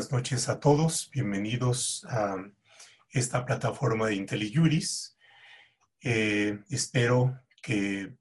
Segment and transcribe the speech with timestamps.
[0.00, 1.10] buenas noches a todos.
[1.12, 2.36] Bienvenidos a
[3.10, 5.18] esta plataforma de IntelliJuris.
[6.00, 8.16] Eh, espero que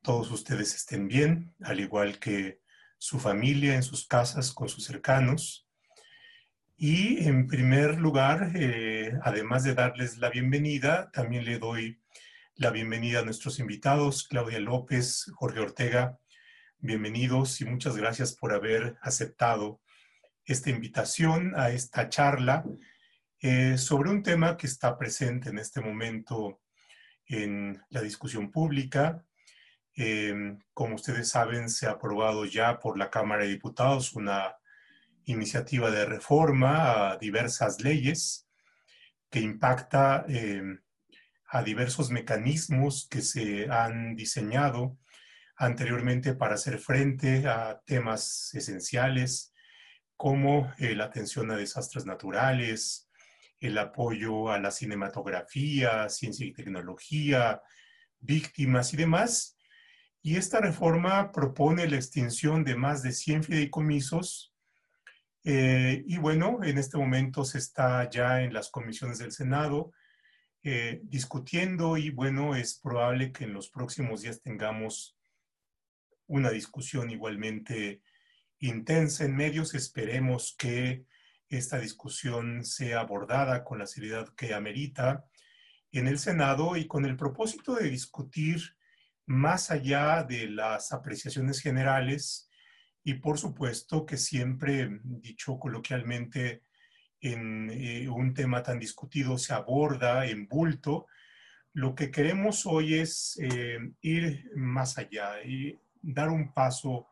[0.00, 2.62] todos ustedes estén bien, al igual que
[2.96, 5.68] su familia, en sus casas, con sus cercanos.
[6.78, 12.00] Y en primer lugar, eh, además de darles la bienvenida, también le doy
[12.54, 16.18] la bienvenida a nuestros invitados, Claudia López, Jorge Ortega.
[16.78, 19.82] Bienvenidos y muchas gracias por haber aceptado
[20.48, 22.64] esta invitación a esta charla
[23.40, 26.62] eh, sobre un tema que está presente en este momento
[27.26, 29.22] en la discusión pública.
[29.94, 34.56] Eh, como ustedes saben, se ha aprobado ya por la Cámara de Diputados una
[35.26, 38.48] iniciativa de reforma a diversas leyes
[39.30, 40.62] que impacta eh,
[41.50, 44.96] a diversos mecanismos que se han diseñado
[45.56, 49.52] anteriormente para hacer frente a temas esenciales
[50.18, 53.08] como eh, la atención a desastres naturales,
[53.60, 57.62] el apoyo a la cinematografía, ciencia y tecnología,
[58.18, 59.56] víctimas y demás.
[60.20, 64.52] Y esta reforma propone la extinción de más de 100 fideicomisos.
[65.44, 69.92] Eh, y bueno, en este momento se está ya en las comisiones del Senado
[70.64, 75.16] eh, discutiendo y bueno, es probable que en los próximos días tengamos
[76.26, 78.02] una discusión igualmente
[78.60, 79.74] intensa en medios.
[79.74, 81.04] Esperemos que
[81.48, 85.24] esta discusión sea abordada con la seriedad que amerita
[85.92, 88.76] en el Senado y con el propósito de discutir
[89.26, 92.50] más allá de las apreciaciones generales
[93.04, 96.64] y por supuesto que siempre, dicho coloquialmente,
[97.20, 101.06] en eh, un tema tan discutido se aborda en bulto,
[101.72, 107.08] lo que queremos hoy es eh, ir más allá y dar un paso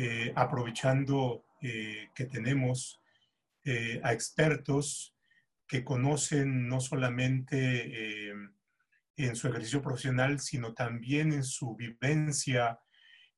[0.00, 3.00] eh, aprovechando eh, que tenemos
[3.64, 5.16] eh, a expertos
[5.66, 8.30] que conocen no solamente
[9.16, 12.78] en su ejercicio profesional, sino también en su vivencia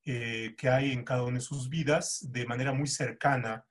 [0.04, 3.64] que hay en cada una de sus vidas de manera muy cercana,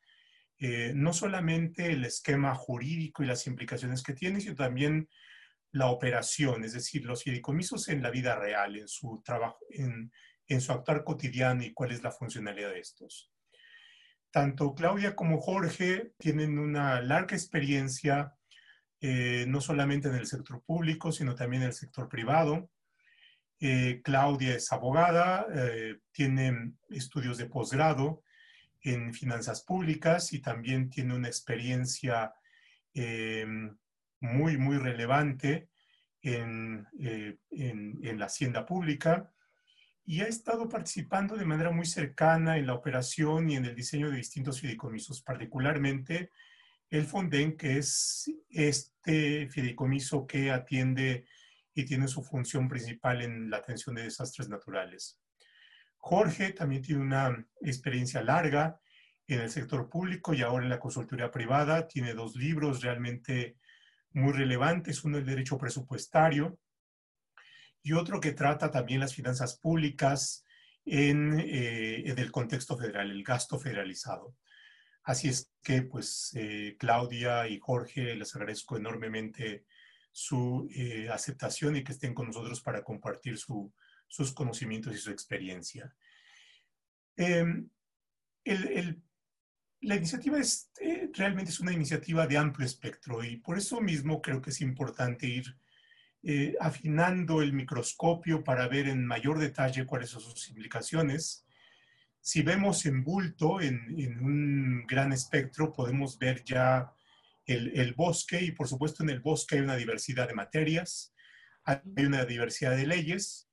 [0.94, 5.08] no solamente el esquema jurídico y las implicaciones que tiene, sino también
[5.72, 10.12] la operación, es decir, los fideicomisos en la vida real, en su trabajo, en,
[10.50, 13.32] en su actuar cotidiano y cuál es la funcionalidad de estos.
[14.32, 18.36] Tanto Claudia como Jorge tienen una larga experiencia,
[19.00, 22.70] eh, no solamente en el sector público, sino también en el sector privado.
[23.60, 28.24] Eh, Claudia es abogada, eh, tiene estudios de posgrado
[28.82, 32.34] en finanzas públicas y también tiene una experiencia
[34.20, 35.70] muy, muy relevante
[36.22, 39.32] en, en la hacienda pública
[40.10, 44.10] y ha estado participando de manera muy cercana en la operación y en el diseño
[44.10, 46.32] de distintos fideicomisos, particularmente
[46.90, 51.28] el Fonden, que es este fideicomiso que atiende
[51.76, 55.20] y tiene su función principal en la atención de desastres naturales.
[55.98, 58.82] Jorge también tiene una experiencia larga
[59.28, 61.88] en el sector público y ahora en la consultoría privada.
[61.88, 63.58] Tiene dos libros realmente
[64.14, 65.04] muy relevantes.
[65.04, 66.58] Uno, el derecho presupuestario,
[67.82, 70.46] y otro que trata también las finanzas públicas
[70.86, 74.36] en, eh, el contexto federal, el gasto federalizado.
[75.04, 79.66] Así es que, pues, eh, Claudia y Jorge, les agradezco enormemente
[80.12, 85.96] su eh, aceptación y que estén con nosotros para compartir sus conocimientos y su experiencia.
[87.16, 87.70] Em,
[89.82, 90.72] la iniciativa es,
[91.14, 95.28] realmente es una iniciativa de amplio espectro y por eso mismo creo que es importante
[95.28, 95.58] ir
[96.22, 101.46] eh, afinando el microscopio para ver en mayor detalle cuáles son sus implicaciones.
[102.20, 103.80] Si vemos en bulto, en,
[104.22, 106.92] un gran espectro, podemos ver ya
[107.46, 111.14] el, bosque y por supuesto en el bosque hay una diversidad de materias,
[111.64, 113.50] hay una diversidad de leyes,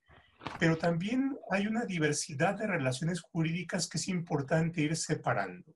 [0.59, 5.73] pero también hay una diversidad de relaciones jurídicas que es importante ir separando.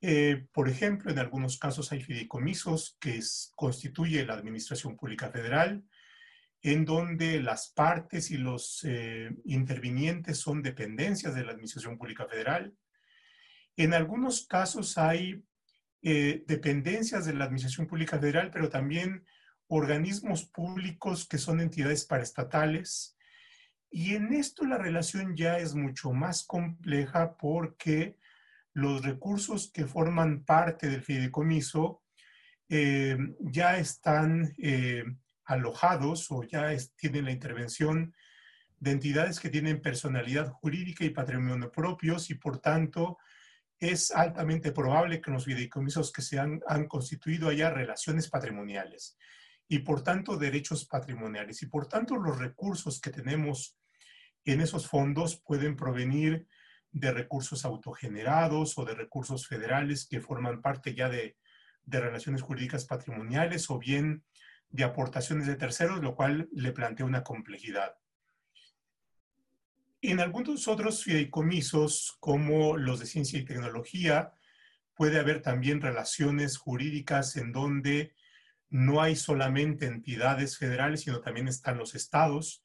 [0.00, 3.20] Eh, por ejemplo, en algunos casos hay fideicomisos que
[3.54, 5.84] constituye la Administración Pública Federal,
[6.62, 12.74] en donde las partes y los eh, intervinientes son dependencias de la Administración Pública Federal.
[13.76, 15.42] En algunos casos hay
[16.02, 19.24] eh, dependencias de la Administración Pública Federal, pero también
[19.68, 23.16] organismos públicos que son entidades paraestatales.
[23.90, 28.16] Y en esto la relación ya es mucho más compleja porque
[28.76, 32.02] los recursos que forman parte del fideicomiso
[32.68, 35.02] eh, ya están eh,
[35.46, 38.14] alojados o ya tienen la intervención
[38.78, 43.16] de entidades que tienen personalidad jurídica y patrimonio propios y por tanto
[43.78, 49.16] es altamente probable que en los fideicomisos que se han, han constituido haya relaciones patrimoniales
[49.68, 51.62] y por tanto derechos patrimoniales.
[51.62, 53.78] Y por tanto los recursos que tenemos
[54.44, 56.46] en esos fondos pueden provenir
[56.96, 61.36] de recursos autogenerados o de recursos federales que forman parte ya de,
[61.84, 64.24] de relaciones jurídicas patrimoniales o bien
[64.70, 67.96] de aportaciones de terceros, lo cual le plantea una complejidad.
[70.00, 74.32] En algunos otros fideicomisos, como los de ciencia y tecnología,
[74.94, 78.14] puede haber también relaciones jurídicas en donde
[78.70, 82.64] no hay solamente entidades federales, sino también están los estados,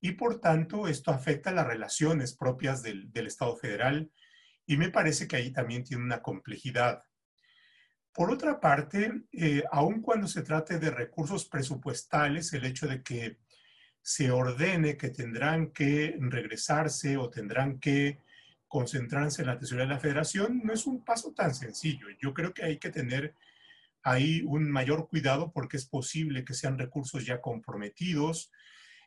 [0.00, 4.10] y por tanto esto afecta las relaciones propias del, Estado federal,
[4.66, 7.02] y me parece que ahí también tiene una complejidad.
[8.12, 13.38] Por otra parte, eh, aun cuando se trate de recursos presupuestales, el hecho de que
[14.02, 18.18] se ordene que tendrán que regresarse o tendrán que
[18.66, 22.06] concentrarse en la tesorería de la federación, no es un paso tan sencillo.
[22.20, 23.34] Yo creo que hay que tener
[24.02, 28.50] ahí un mayor cuidado porque es posible que sean recursos ya comprometidos,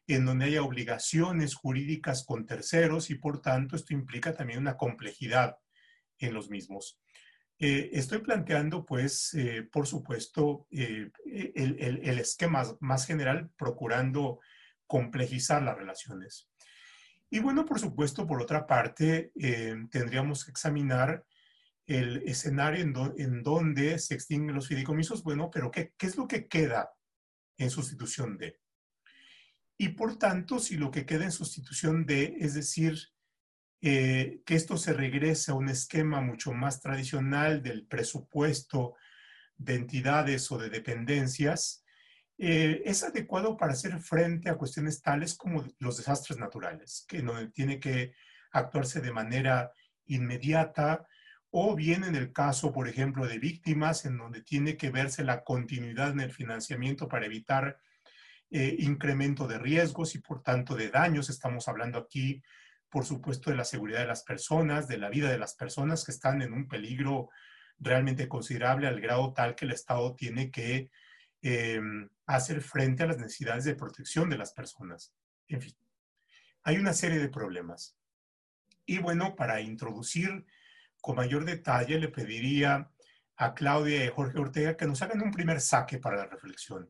[0.08, 5.58] en donde haya obligaciones jurídicas con terceros y por tanto esto implica también una complejidad
[6.18, 7.00] en los mismos.
[7.60, 14.40] Eh, estoy planteando, pues, eh, por supuesto, eh, el, esquema más general procurando
[14.86, 16.50] complejizar las relaciones.
[17.30, 19.32] Y bueno, por supuesto, por otra parte,
[19.90, 21.26] tendríamos que examinar
[21.86, 26.48] el escenario en, donde se extinguen los fideicomisos, bueno, pero ¿qué, ¿qué, es lo que
[26.48, 26.92] queda
[27.58, 28.60] en sustitución de?
[29.84, 32.98] Y por tanto, si lo que queda en sustitución de, es decir,
[33.82, 38.96] eh, que esto se regrese a un esquema mucho más tradicional del presupuesto
[39.58, 41.84] de entidades o de dependencias,
[42.38, 47.52] eh, es adecuado para hacer frente a cuestiones tales como los desastres naturales, que no
[47.52, 48.14] tiene que
[48.54, 49.74] actuarse de manera
[50.06, 51.06] inmediata,
[51.50, 55.44] o bien en el caso, por ejemplo, de víctimas, en donde tiene que verse la
[55.44, 57.78] continuidad en el financiamiento para evitar
[58.56, 61.32] eh, incremento de riesgos y por tanto de daños.
[61.32, 62.44] Estamos hablando aquí,
[62.88, 66.12] por supuesto, de la seguridad de las personas, de la vida de las personas que
[66.12, 67.32] están en un peligro
[67.80, 70.92] realmente considerable al grado tal que el Estado tiene que
[71.42, 75.16] em, hacer frente a las necesidades de protección de las personas.
[75.48, 75.74] En fin,
[76.62, 77.98] hay una serie de problemas.
[78.86, 80.46] Y bueno, para introducir
[81.02, 82.88] con mayor detalle, le pediría
[83.36, 86.88] a Claudia y Jorge Ortega que nos hagan un primer saque para la reflexión.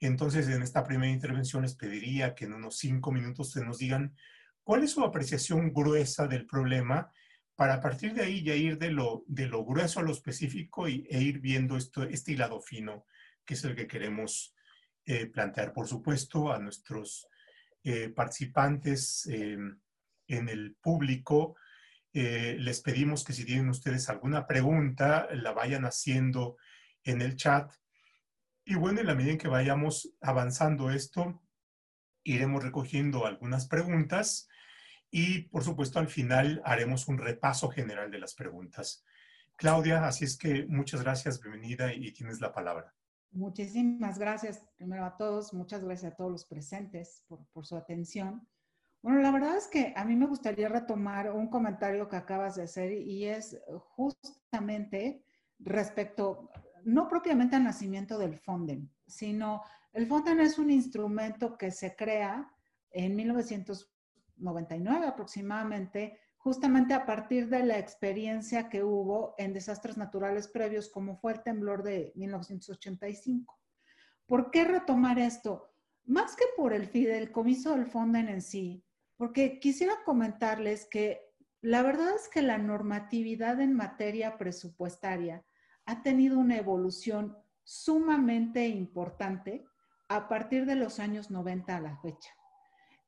[0.00, 4.14] Entonces, en esta primera intervención les pediría que en unos cinco minutos se nos digan
[4.64, 7.12] cuál es su apreciación gruesa del problema
[7.54, 10.88] para a partir de ahí ya ir de lo, de lo grueso a lo específico
[10.88, 13.04] y, e ir viendo esto, este hilado fino,
[13.44, 14.54] que es el que queremos
[15.04, 15.74] eh, plantear.
[15.74, 17.26] Por supuesto, a nuestros
[17.84, 19.58] eh, participantes eh,
[20.28, 21.56] en el público,
[22.12, 26.56] les pedimos que si tienen ustedes alguna pregunta, la vayan haciendo
[27.04, 27.72] en el chat.
[28.70, 31.42] Y bueno, en la medida en que vayamos avanzando esto,
[32.22, 34.48] iremos recogiendo algunas preguntas
[35.10, 39.04] y por supuesto al final haremos un repaso general de las preguntas.
[39.56, 42.94] Claudia, así es que muchas gracias, bienvenida y tienes la palabra.
[43.32, 48.46] Muchísimas gracias primero a todos, muchas gracias a todos los presentes por, por su atención.
[49.02, 52.62] Bueno, la verdad es que a mí me gustaría retomar un comentario que acabas de
[52.62, 53.60] hacer y es
[53.96, 55.24] justamente
[55.58, 56.50] respecto,
[56.84, 62.50] no propiamente al nacimiento del Fonden, sino el Fonden es un instrumento que se crea
[62.90, 70.88] en 1999 aproximadamente, justamente a partir de la experiencia que hubo en desastres naturales previos,
[70.88, 73.58] como fue el temblor de 1985.
[74.26, 75.72] ¿Por qué retomar esto?
[76.04, 78.84] Más que por el fideicomiso del Fonden en sí,
[79.16, 81.20] porque quisiera comentarles que
[81.62, 85.44] la verdad es que la normatividad en materia presupuestaria
[85.90, 89.64] ha tenido una evolución sumamente importante
[90.08, 92.30] a partir de los años 90 a la fecha.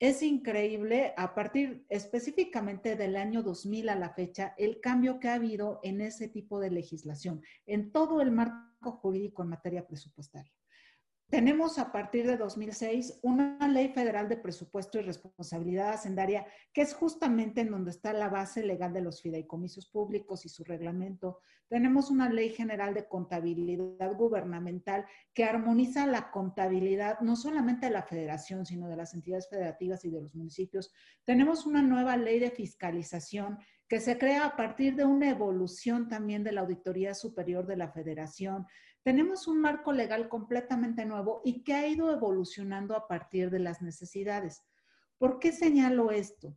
[0.00, 5.34] Es increíble, a partir específicamente del año 2000 a la fecha, el cambio que ha
[5.34, 10.52] habido en ese tipo de legislación, en todo el marco jurídico en materia presupuestaria.
[11.32, 16.92] Tenemos a partir de 2006 una ley federal de presupuesto y responsabilidad hacendaria, que es
[16.92, 21.38] justamente en donde está la base legal de los fideicomisos públicos y su reglamento.
[21.68, 28.02] Tenemos una ley general de contabilidad gubernamental que armoniza la contabilidad no solamente de la
[28.02, 30.92] federación, sino de las entidades federativas y de los municipios.
[31.24, 33.58] Tenemos una nueva ley de fiscalización
[33.92, 37.92] que se crea a partir de una evolución también de la Auditoría Superior de la
[37.92, 38.66] Federación
[39.02, 43.82] tenemos un marco legal completamente nuevo y que ha ido evolucionando a partir de las
[43.82, 44.62] necesidades.
[45.18, 46.56] ¿Por qué señalo esto?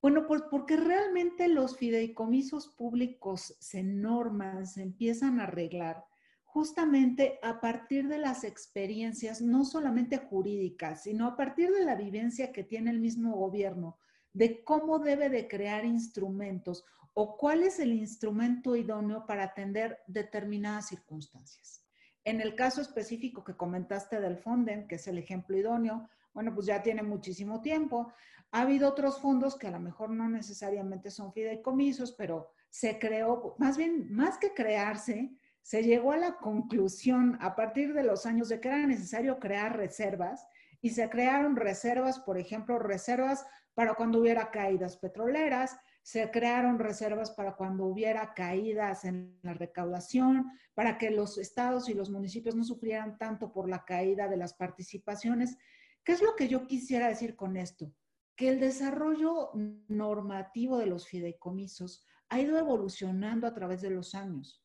[0.00, 6.04] Bueno, pues porque realmente los fideicomisos públicos se norman, se empiezan a arreglar
[6.42, 12.50] justamente a partir de las experiencias, no solamente jurídicas, sino a partir de la vivencia
[12.50, 13.96] que tiene el mismo gobierno,
[14.32, 16.84] de cómo debe de crear instrumentos
[17.14, 21.84] o cuál es el instrumento idóneo para atender determinadas circunstancias.
[22.24, 26.66] En el caso específico que comentaste del Fonden, que es el ejemplo idóneo, bueno, pues
[26.66, 28.12] ya tiene muchísimo tiempo.
[28.52, 33.54] Ha habido otros fondos que a lo mejor no necesariamente son fideicomisos, pero se creó,
[33.58, 38.48] más bien, más que crearse, se llegó a la conclusión a partir de los años
[38.48, 40.46] de que era necesario crear reservas
[40.80, 47.30] y se crearon reservas, por ejemplo, reservas para cuando hubiera caídas petroleras, se crearon reservas
[47.30, 52.64] para cuando hubiera caídas en la recaudación, para que los estados y los municipios no
[52.64, 55.56] sufrieran tanto por la caída de las participaciones.
[56.04, 57.94] ¿Qué es lo que yo quisiera decir con esto?
[58.36, 59.52] Que el desarrollo
[59.88, 64.64] normativo de los fideicomisos ha ido evolucionando a través de los años.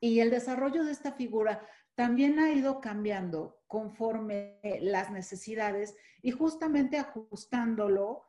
[0.00, 6.98] Y el desarrollo de esta figura también ha ido cambiando conforme las necesidades y justamente
[6.98, 8.24] ajustándolo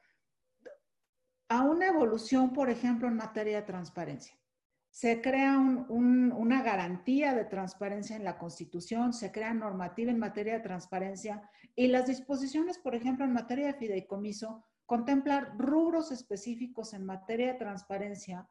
[1.48, 4.36] a una evolución, por ejemplo, en materia de transparencia.
[4.90, 10.62] Se crea una garantía de transparencia en la Constitución, se crea normativa en materia de
[10.62, 17.54] transparencia y las disposiciones, por ejemplo, en materia de fideicomiso, contemplan rubros específicos en materia
[17.54, 18.48] de transparencia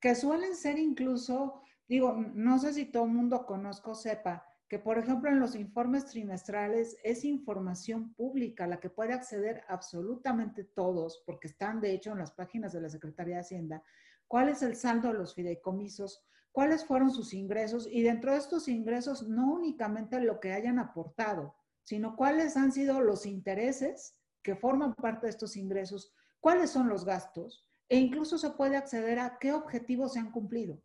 [0.00, 4.96] que suelen ser incluso, digo, no sé si todo el mundo conozco sepa, que por
[4.96, 11.48] ejemplo en los informes trimestrales es información pública la que puede acceder absolutamente todos, porque
[11.48, 13.82] están de hecho en las páginas de la Secretaría de Hacienda,
[14.28, 18.68] cuál es el saldo de los fideicomisos, cuáles fueron sus ingresos y dentro de estos
[18.68, 24.94] ingresos no únicamente lo que hayan aportado, sino cuáles han sido los intereses que forman
[24.94, 29.52] parte de estos ingresos, cuáles son los gastos e incluso se puede acceder a qué
[29.52, 30.80] objetivos se han cumplido.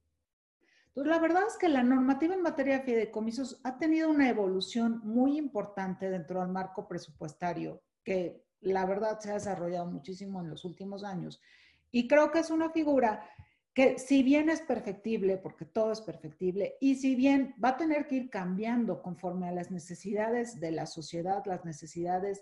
[0.96, 5.02] Entonces, la verdad es que la normativa en materia de fideicomisos ha tenido una evolución
[5.04, 10.64] muy importante dentro del marco presupuestario, que la verdad se ha desarrollado muchísimo en los
[10.64, 11.42] últimos años.
[11.92, 13.30] Y creo que es una figura
[13.74, 18.08] que si bien es perfectible, porque todo es perfectible, y si bien va a tener
[18.08, 22.42] que ir cambiando conforme a las necesidades de la sociedad, las necesidades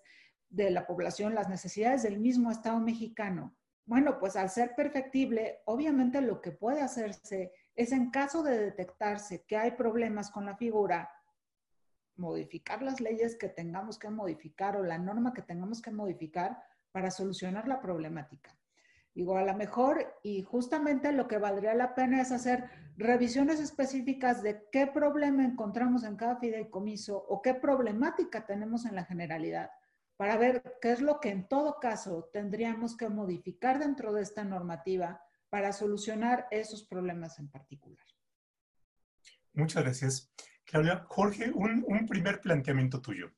[0.52, 3.56] de la población, las necesidades del mismo Estado mexicano,
[3.86, 9.46] bueno, pues al ser perfectible, obviamente lo que puede hacerse es en caso de detectarse
[9.46, 11.10] que hay problemas con la figura,
[12.15, 16.62] modificar las leyes que tengamos que modificar o la norma que tengamos que modificar
[16.92, 18.56] para solucionar la problemática.
[19.15, 24.42] Digo, a lo mejor, y justamente lo que valdría la pena es hacer revisiones específicas
[24.42, 29.70] de qué problema encontramos en cada fideicomiso o qué problemática tenemos en la generalidad,
[30.18, 34.44] para ver qué es lo que en todo caso tendríamos que modificar dentro de esta
[34.44, 35.23] normativa
[35.54, 38.04] para solucionar esos problemas en particular.
[39.54, 40.34] Muchas gracias.
[40.66, 43.32] Claudia, Jorge, un, primer planteamiento tuyo.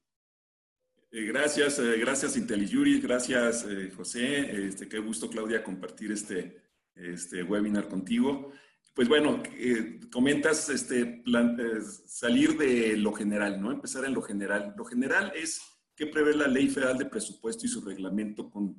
[1.12, 4.66] Eh, gracias, eh, gracias IntelliJuris, gracias eh, José.
[4.66, 6.56] Este, qué gusto, Claudia, compartir este,
[6.96, 8.54] este webinar contigo.
[8.94, 9.44] Pues bueno,
[10.10, 11.22] comentas este,
[12.06, 13.74] salir de lo general, ¿no?
[13.74, 14.74] Empezar en lo general.
[14.78, 15.60] Lo general es
[15.96, 18.76] ¿Qué prevé la Ley Federal de Presupuesto y su reglamento con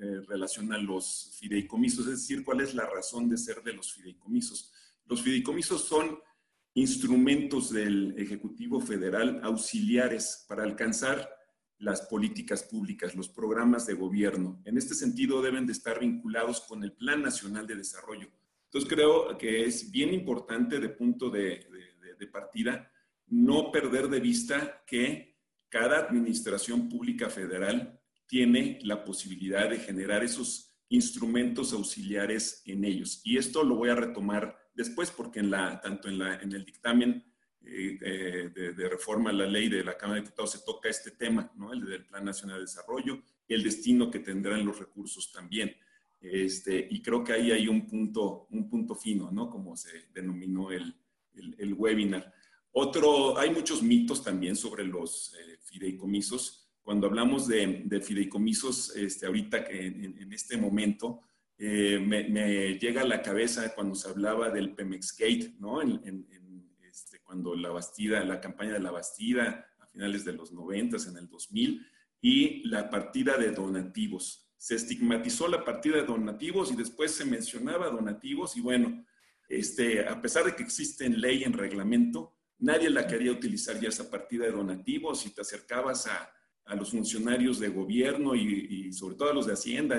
[0.00, 2.06] eh, relación a los fideicomisos?
[2.08, 4.72] Es decir, ¿cuál es la razón de ser de los fideicomisos?
[5.04, 6.18] Los fideicomisos son
[6.74, 11.30] instrumentos del Ejecutivo Federal auxiliares para alcanzar
[11.78, 14.60] las políticas públicas, los programas de gobierno.
[14.64, 18.28] En este sentido, deben de estar vinculados con el Plan Nacional de Desarrollo.
[18.64, 21.64] Entonces, creo que es bien importante de punto de
[22.32, 22.90] partida
[23.28, 25.35] no perder de vista que
[25.68, 33.20] cada administración pública federal tiene la posibilidad de generar esos instrumentos auxiliares en ellos.
[33.24, 36.64] Y esto lo voy a retomar después porque en la, tanto en, la, en el
[36.64, 37.24] dictamen
[37.62, 37.98] eh,
[38.54, 41.72] de, reforma a la ley de la Cámara de Diputados se toca este tema, ¿no?
[41.72, 45.74] el del Plan Nacional de Desarrollo el destino que tendrán los recursos también.
[46.20, 49.48] Este, y creo que ahí hay un punto, un punto fino, ¿no?
[49.50, 50.96] Como se denominó el,
[51.34, 52.32] el, webinar.
[52.78, 56.68] Otro, hay muchos mitos también sobre los eh, fideicomisos.
[56.82, 61.22] Cuando hablamos de, fideicomisos, este, ahorita en, en este momento,
[61.56, 65.80] eh, me, llega a la cabeza cuando se hablaba del Pemex Gate, ¿no?
[65.80, 66.28] En,
[66.86, 71.16] este, cuando la Bastida, la campaña de la Bastida, a finales de los 90, en
[71.16, 71.86] el 2000,
[72.20, 74.50] y la partida de donativos.
[74.58, 79.06] Se estigmatizó la partida de donativos y después se mencionaba donativos y bueno,
[79.48, 83.88] este, a pesar de que existe en ley, en reglamento, Nadie la quería utilizar ya
[83.88, 85.20] esa partida de donativos.
[85.20, 86.32] Si te acercabas a,
[86.66, 89.96] a los funcionarios de gobierno y, sobre todo a los de Hacienda,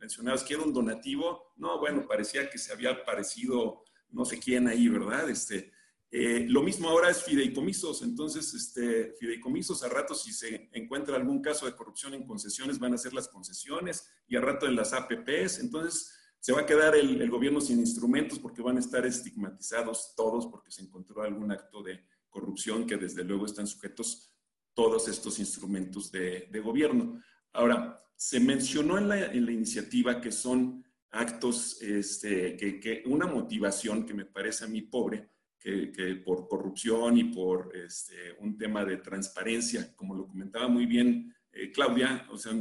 [0.00, 4.68] mencionabas que era un donativo, no, bueno, parecía que se había aparecido no sé quién
[4.68, 5.28] ahí, ¿verdad?
[5.28, 5.72] Este,
[6.10, 11.40] eh, lo mismo ahora es fideicomisos, entonces este, fideicomisos a rato si se encuentra algún
[11.40, 14.92] caso de corrupción en concesiones van a ser las concesiones y a rato en las
[14.92, 20.12] APPs, entonces se va a quedar el, gobierno sin instrumentos porque van a estar estigmatizados
[20.16, 24.34] todos porque se encontró algún acto de corrupción que desde luego están sujetos
[24.74, 27.22] todos estos instrumentos de, gobierno.
[27.52, 34.24] Ahora, se mencionó en la, iniciativa que son actos, este, que, una motivación que me
[34.24, 35.30] parece a mí pobre,
[35.60, 41.32] que, por corrupción y por este, un tema de transparencia, como lo comentaba muy bien
[41.52, 42.52] eh, Claudia, o sea,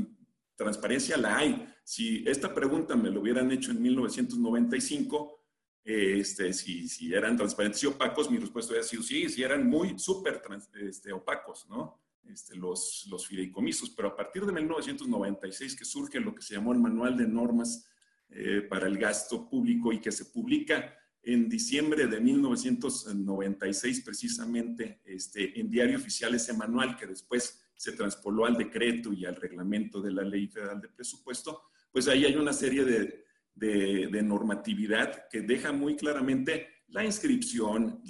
[0.56, 1.71] transparencia la hay.
[1.84, 5.42] Si esta pregunta me lo hubieran hecho en 1995,
[5.84, 9.98] este, si, si, eran transparentes y opacos, mi respuesta hubiera sido sí, si eran muy
[9.98, 10.42] súper
[10.80, 12.00] este, opacos, ¿no?
[12.30, 13.90] Este, los, los fideicomisos.
[13.90, 17.88] Pero a partir de 1996 que surge lo que se llamó el Manual de Normas
[18.30, 25.60] eh, para el Gasto Público y que se publica en diciembre de 1996 precisamente este,
[25.60, 30.12] en Diario Oficial ese manual que después se transpoló al decreto y al reglamento de
[30.12, 35.72] la Ley Federal de Presupuesto, pues ahí hay una serie de, de, normatividad que deja
[35.72, 38.04] muy claramente la inscripción,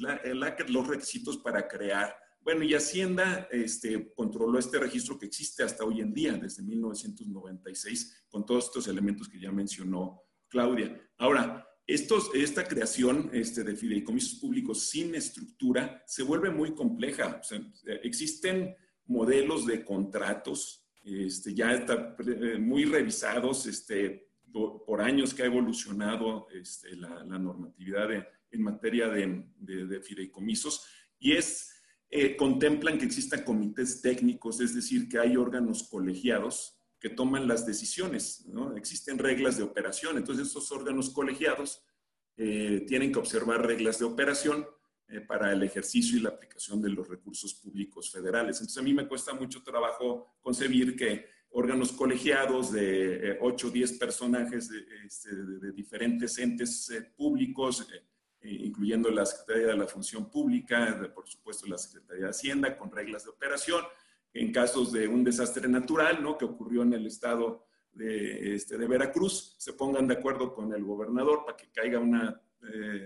[0.68, 2.13] los requisitos para crear.
[2.42, 8.25] Bueno, y Hacienda este, controló este registro que existe hasta hoy en día, desde 1996,
[8.28, 11.00] con todos estos elementos que ya mencionó Claudia.
[11.18, 17.40] Ahora, estos, esta creación este, de fideicomisos públicos sin estructura se vuelve muy compleja.
[18.04, 25.48] existen modelos de contratos este, ya está, eh, muy revisados, este, por, años que ha
[25.48, 28.12] evolucionado este, la, normatividad
[28.51, 30.86] en materia de, fideicomisos
[31.17, 31.72] y es,
[32.10, 37.66] eh, contemplan que existan comités técnicos, es decir, que hay órganos colegiados que toman las
[37.66, 38.75] decisiones, ¿no?
[38.75, 41.83] Existen reglas de operación, entonces esos órganos colegiados
[42.37, 44.68] eh, tienen que observar reglas de operación
[45.12, 48.58] eh, para el ejercicio y la aplicación de los recursos públicos federales.
[48.58, 53.94] Entonces a mí me cuesta mucho trabajo concebir que órganos colegiados de 8 o 10
[53.94, 55.30] personajes de, este,
[55.74, 58.06] diferentes entes eh, públicos, eh,
[58.42, 62.92] eh, incluyendo la Secretaría de la Función Pública, por supuesto la Secretaría de Hacienda, con
[62.92, 63.84] reglas de operación.
[64.34, 66.38] En casos de un desastre natural, ¿no?
[66.38, 70.86] que ocurrió en el estado de, este, de Veracruz, se pongan de acuerdo con el
[70.86, 72.42] gobernador para que caiga una,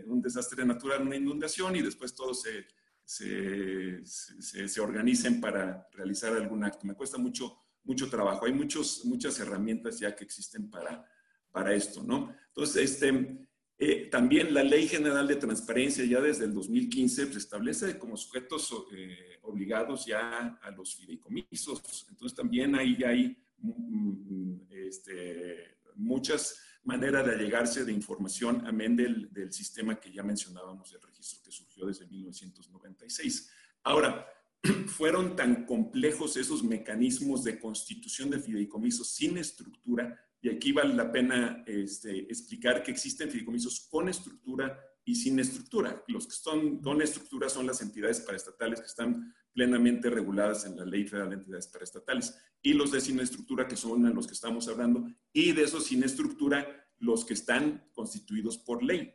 [0.08, 2.68] un desastre natural, una inundación, y después todos se,
[3.04, 6.86] se, se, se organicen para realizar algún acto.
[6.86, 8.46] Me cuesta mucho mucho trabajo.
[8.46, 11.08] Hay muchos, muchas herramientas ya que existen para,
[11.52, 12.36] para esto, ¿no?
[12.48, 17.98] Entonces, este, eh, también la Ley General de Transparencia ya desde el 2015 pues, establece
[17.98, 22.08] como sujetos eh, obligados ya a los fideicomisos.
[22.10, 29.32] Entonces, también ahí hay mm, mm, este, muchas maneras de allegarse de información, amén del,
[29.34, 33.50] del sistema que ya mencionábamos, el registro que surgió desde 1996.
[33.84, 34.26] Ahora,
[34.88, 41.12] fueron tan complejos esos mecanismos de constitución de fideicomisos sin estructura, y aquí vale la
[41.12, 46.04] pena este, explicar que existen fideicomisos con estructura y sin estructura.
[46.08, 50.86] Los que son con estructura son las entidades paraestatales que están plenamente reguladas en la
[50.86, 54.68] Ley Federal de Entidades Paraestatales, y los de sin estructura, que son los que estamos
[54.68, 59.12] hablando, y de esos sin estructura, los que están constituidos por ley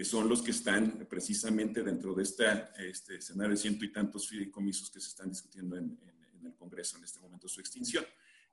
[0.00, 4.28] que son los que están precisamente dentro de esta, este escenario de ciento y tantos
[4.28, 5.98] fideicomisos que se están discutiendo en,
[6.42, 8.02] el Congreso en este momento, su extinción.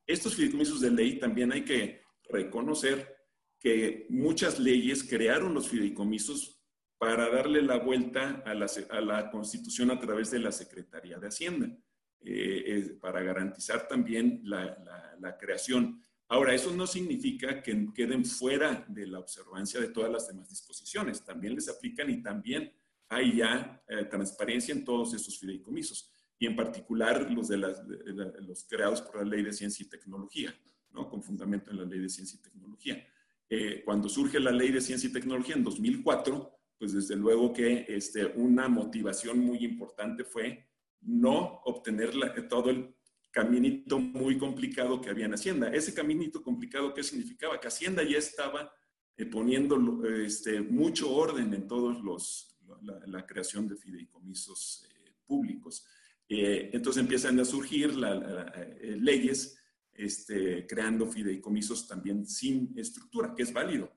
[0.05, 3.15] Estos fideicomisos de ley también hay que reconocer
[3.57, 6.56] que muchas leyes crearon los fideicomisos
[6.97, 11.77] para darle la vuelta a la, Constitución a través de la Secretaría de Hacienda,
[12.21, 19.19] eh, para garantizar también la creación Ahora, eso no significa que queden fuera de la
[19.19, 21.23] observancia de todas las demás disposiciones.
[21.23, 22.73] También les aplican y también
[23.07, 29.01] hay ya eh, transparencia en todos esos fideicomisos y en particular los, de, los creados
[29.01, 30.53] por la Ley de Ciencia y Tecnología,
[30.91, 31.09] ¿no?
[31.09, 33.07] con fundamento en la Ley de Ciencia y Tecnología.
[33.49, 37.85] Eh, cuando surge la Ley de Ciencia y Tecnología en 2004, pues desde luego que
[37.87, 40.67] este, una motivación muy importante fue
[41.01, 42.11] no obtener
[42.47, 42.95] todo el
[43.31, 45.69] caminito muy complicado que había en Hacienda.
[45.69, 47.59] Ese caminito complicado, ¿qué significaba?
[47.59, 48.71] Que Hacienda ya estaba
[49.15, 52.57] eh, poniendo este, mucho orden en todos los,
[53.05, 55.85] la, creación de fideicomisos eh, públicos.
[56.29, 59.57] Eh, entonces empiezan a surgir leyes
[59.93, 63.91] este, creando fideicomisos también sin estructura, que es válido.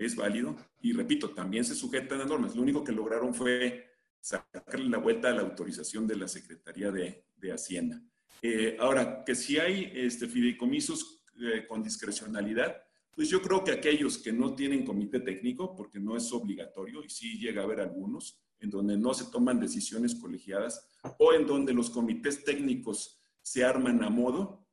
[0.00, 0.56] Es válido.
[0.80, 2.56] Y repito, también se sujetan a normas.
[2.56, 3.86] Lo único que lograron fue
[4.18, 8.02] sacarle la vuelta a la autorización de la Secretaría de, de Hacienda.
[8.40, 12.82] Eh, ahora, que si hay este, fideicomisos eh, con discrecionalidad,
[13.14, 17.10] pues yo creo que aquellos que no tienen comité técnico, porque no es obligatorio, y
[17.10, 21.74] sí llega a haber algunos, en donde no se toman decisiones colegiadas, o en donde
[21.74, 24.66] los comités técnicos se arman a modo,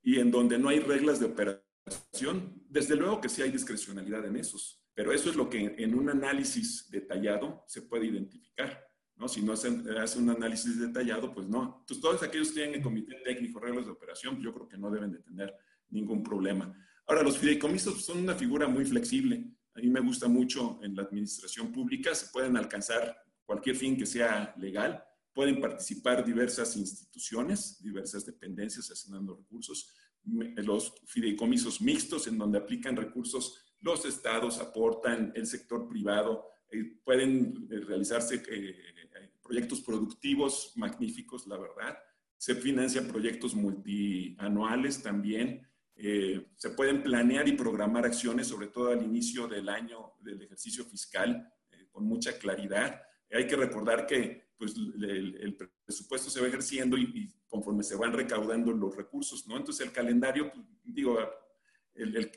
[0.00, 4.36] y en donde no hay reglas de operación, desde luego que sí hay discrecionalidad en
[4.36, 8.84] esos, pero eso es lo que en un análisis detallado se puede identificar.
[9.16, 9.28] ¿no?
[9.28, 11.78] Si no se hace un análisis detallado, pues no.
[11.80, 14.90] Entonces, todos aquellos que tienen el comité técnico, reglas de operación, yo creo que no
[14.90, 15.54] deben de tener
[15.90, 16.72] ningún problema.
[17.06, 19.52] Ahora, los fideicomisos son una figura muy flexible.
[19.74, 24.06] A mí me gusta mucho en la administración pública, se pueden alcanzar cualquier fin que
[24.06, 25.02] sea legal,
[25.32, 29.94] pueden participar diversas instituciones, diversas dependencias asignando recursos,
[30.56, 37.68] los fideicomisos mixtos en donde aplican recursos, los estados aportan, el sector privado, eh, pueden
[37.70, 38.74] eh, realizarse eh,
[39.42, 41.98] proyectos productivos magníficos, la verdad.
[42.36, 45.66] Se financian proyectos multianuales también.
[45.96, 51.52] se pueden planear y programar acciones, sobre todo al inicio del año del ejercicio fiscal,
[51.90, 53.02] con mucha claridad.
[53.32, 58.72] Hay que recordar que pues, el, presupuesto se va ejerciendo y, conforme se van recaudando
[58.72, 59.56] los recursos, ¿no?
[59.56, 61.18] Entonces el calendario, pues, digo,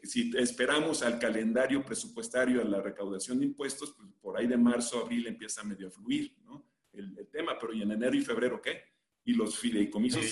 [0.03, 4.99] si esperamos al calendario presupuestario, a la recaudación de impuestos, pues por ahí de marzo,
[4.99, 6.65] abril empieza medio a fluir ¿no?
[6.93, 8.81] el, tema, pero ¿y en enero y febrero qué?
[9.23, 10.25] Y los fideicomisos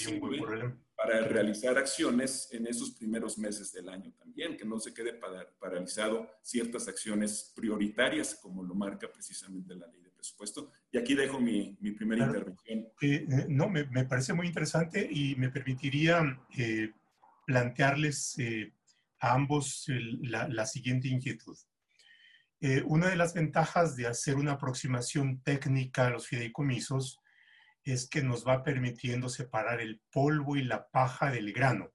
[0.95, 5.13] para realizar acciones en esos primeros meses del año también, que no se quede
[5.60, 10.71] paralizado ciertas acciones prioritarias, como lo marca precisamente la ley de presupuesto.
[10.91, 12.79] Y aquí dejo mi, mi primera intervención.
[13.01, 16.91] Eh, eh, no, me, me, parece muy interesante y me permitiría eh,
[17.45, 18.38] plantearles
[19.19, 19.86] a ambos
[20.21, 21.58] la, siguiente inquietud.
[22.62, 27.21] Eh, una de las ventajas de hacer una aproximación técnica a los fideicomisos
[27.84, 31.93] es que nos va permitiendo separar el polvo y la paja del grano.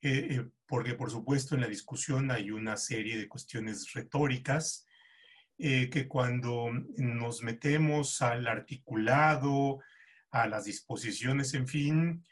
[0.00, 4.86] Eh, eh, porque por supuesto en la discusión hay una serie de cuestiones retóricas
[5.60, 9.80] que cuando nos metemos al articulado,
[10.30, 12.24] a las disposiciones, en fin,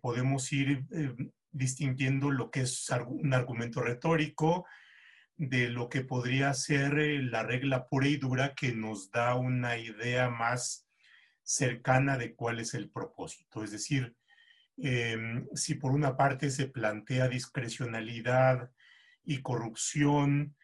[0.00, 0.84] podemos ir
[1.50, 4.66] distinguiendo lo que es un argumento retórico
[5.36, 9.78] de lo que podría ser eh, la regla pura y dura que nos da una
[9.78, 10.88] idea más
[11.42, 13.64] cercana de cuál es el propósito.
[13.64, 14.14] Es decir,
[14.76, 18.70] em, si por una parte se plantea discrecionalidad
[19.24, 20.56] y corrupción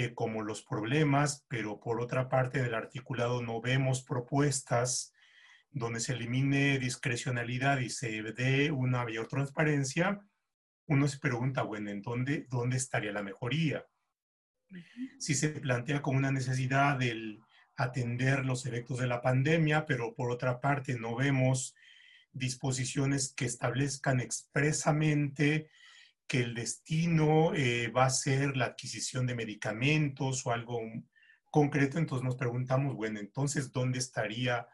[0.00, 5.12] eh, como los problemas, pero por otra parte en el articulado no vemos propuestas
[5.72, 10.20] donde se elimine discrecionalidad y se dé una mayor transparencia,
[10.86, 13.86] uno se pregunta, bueno, ¿en dónde, dónde estaría la mejoría?
[15.18, 17.40] Si se plantea como una necesidad del
[17.74, 21.74] atender los efectos de la pandemia, pero por otra parte no vemos
[22.32, 25.68] disposiciones que establezcan expresamente
[26.28, 30.80] que el destino eh, va a ser la adquisición de medicamentos o algo
[31.50, 34.68] concreto, entonces nos preguntamos, bueno, entonces, ¿dónde estaría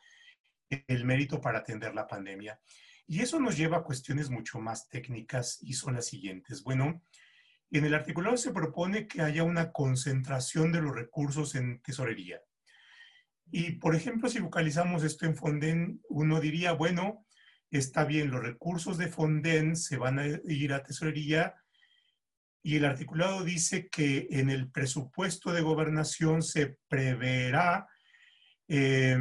[0.68, 2.60] el mérito para atender la pandemia?
[3.06, 6.64] Y eso nos lleva a cuestiones mucho más técnicas y son las siguientes.
[6.64, 7.02] Bueno,
[7.70, 12.40] en el articulado se propone que haya una concentración de los recursos en tesorería.
[13.50, 17.26] Y, por ejemplo, si localizamos esto en Fonden, uno diría, bueno,
[17.78, 21.54] está bien, los recursos de Fonden se van a ir a tesorería
[22.62, 27.86] y el articulado dice que en el presupuesto de gobernación se preverá
[28.68, 29.18] eh,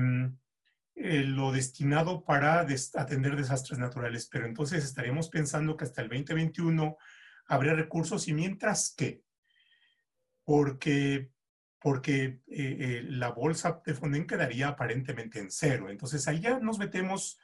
[0.96, 6.98] eh, lo destinado para atender desastres naturales, pero entonces estaríamos pensando que hasta el 2021
[7.48, 9.24] habría recursos y mientras que,
[10.44, 11.32] porque,
[11.80, 15.90] porque eh, eh, la bolsa de Fonden quedaría aparentemente en cero.
[15.90, 17.40] Entonces ahí ya nos metemos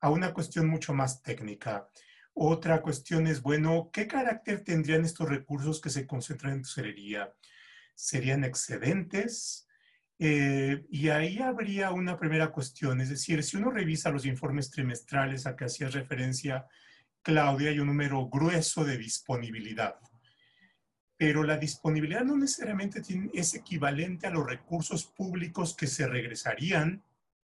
[0.00, 1.88] a una cuestión mucho más técnica.
[2.34, 7.32] Otra cuestión es, bueno, ¿qué carácter tendrían estos recursos que se concentran en tesorería?
[7.94, 9.68] ¿Serían excedentes?
[10.18, 15.46] Eh, y ahí habría una primera cuestión, es decir, si uno revisa los informes trimestrales
[15.46, 16.66] a que hacía referencia
[17.24, 19.96] Claudia, hay un número grueso de disponibilidad.
[21.16, 23.00] Pero la disponibilidad no necesariamente
[23.32, 27.02] es equivalente a los recursos públicos que se regresarían,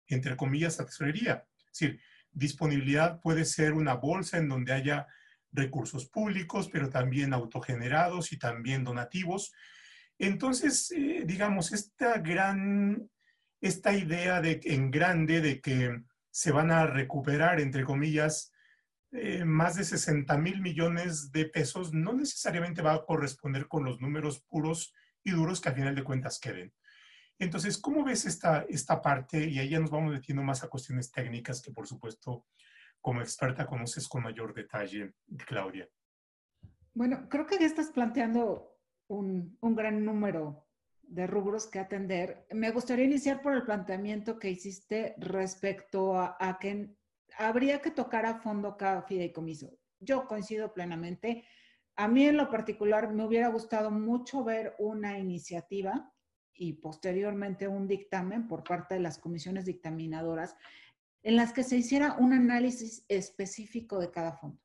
[0.09, 1.47] entre comillas, a tesorería.
[1.73, 2.01] Es decir,
[2.33, 5.07] disponibilidad puede ser una bolsa en donde haya
[5.53, 9.53] recursos públicos, pero también autogenerados y también donativos,
[10.23, 13.11] entonces, eh, digamos, esta gran,
[13.61, 18.53] esta idea de, en grande de que se van a recuperar, entre comillas,
[19.11, 24.01] eh, más de 60 mil millones de pesos, no necesariamente va a corresponder con los
[24.01, 26.73] números puros y duros que a final de cuentas queden.
[27.43, 29.45] Entonces, ¿cómo ves esta, esta parte?
[29.45, 32.47] Y ahí ya nos vamos metiendo más a cuestiones técnicas que, por supuesto,
[33.01, 35.89] como experta conoces con mayor detalle, Claudia.
[36.95, 38.79] Bueno, creo que ya estás planteando
[39.09, 40.69] un, un gran número
[41.03, 42.47] de rubros que atender.
[42.53, 46.95] Me gustaría iniciar por el planteamiento que hiciste respecto a, a, que
[47.37, 49.69] habría que tocar a fondo cada fideicomiso.
[49.99, 51.45] Yo coincido plenamente.
[51.97, 56.09] A mí en lo particular me hubiera gustado mucho ver una iniciativa
[56.55, 60.57] y posteriormente un dictamen por parte de las comisiones dictaminadoras
[61.23, 64.59] en las que se hiciera un análisis específico de cada fondo.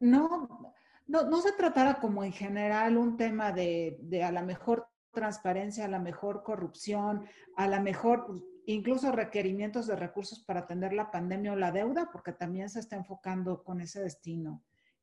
[0.00, 0.74] No,
[1.06, 5.84] no, no se tratara como en general un tema de, de a la mejor transparencia,
[5.84, 11.10] a la mejor corrupción, a la mejor pues, incluso requerimientos de recursos para atender la
[11.10, 14.62] pandemia o la deuda, porque también se está enfocando con ese destino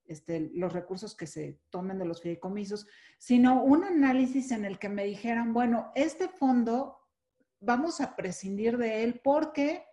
[0.09, 4.89] este, los recursos que se tomen de los fideicomisos, sino un análisis en el que
[4.89, 6.97] me dijeran, bueno, este fondo
[7.61, 9.85] vamos a prescindir de él porque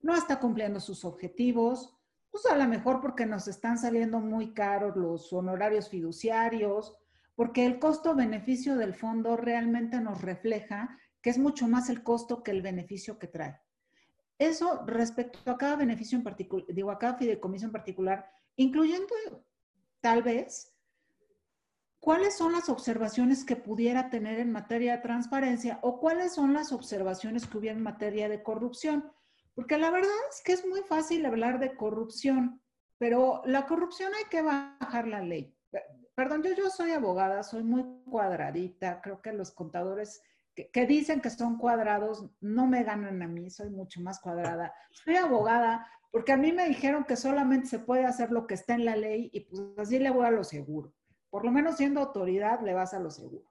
[0.00, 1.98] no está cumpliendo sus objetivos,
[2.30, 6.96] pues a lo mejor porque nos están saliendo muy caros los honorarios fiduciarios,
[7.34, 12.50] porque el costo-beneficio del fondo realmente nos refleja que es mucho más el costo que
[12.50, 13.60] el beneficio que trae.
[14.38, 19.14] Eso respecto a cada beneficio en particular, digo, a cada fideicomiso en particular, incluyendo
[20.00, 20.74] tal vez
[22.04, 26.70] cuáles son las observaciones que pudiera tener en materia de transparencia o cuáles son las
[26.70, 29.10] observaciones que hubiera en materia de corrupción.
[29.54, 32.60] Porque la verdad es que es muy fácil hablar de corrupción,
[32.98, 35.56] pero la corrupción hay que bajar la ley.
[36.14, 40.22] Perdón, yo, yo soy abogada, soy muy cuadradita, creo que los contadores
[40.54, 44.74] que, que, dicen que son cuadrados no me ganan a mí, soy mucho más cuadrada.
[44.92, 48.74] Soy abogada, porque a mí me dijeron que solamente se puede hacer lo que está
[48.74, 50.94] en la ley y pues así le voy a lo seguro.
[51.28, 53.50] Por lo menos siendo autoridad le vas a lo seguro.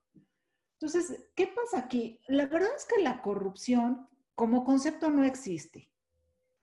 [0.80, 2.22] Entonces, ¿qué pasa aquí?
[2.30, 5.92] La verdad es que la corrupción como concepto no existe.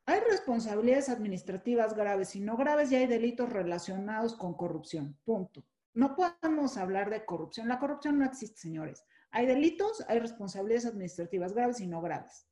[0.07, 5.19] Hay responsabilidades administrativas graves y no graves y hay delitos relacionados con corrupción.
[5.23, 5.67] Punto.
[5.93, 7.69] No podemos hablar de corrupción.
[7.69, 9.05] La corrupción no existe, señores.
[9.33, 12.47] Hay delitos, hay responsabilidades administrativas graves y no graves.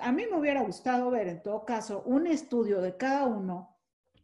[0.00, 3.76] A mí me hubiera gustado ver, en todo caso, un estudio de cada uno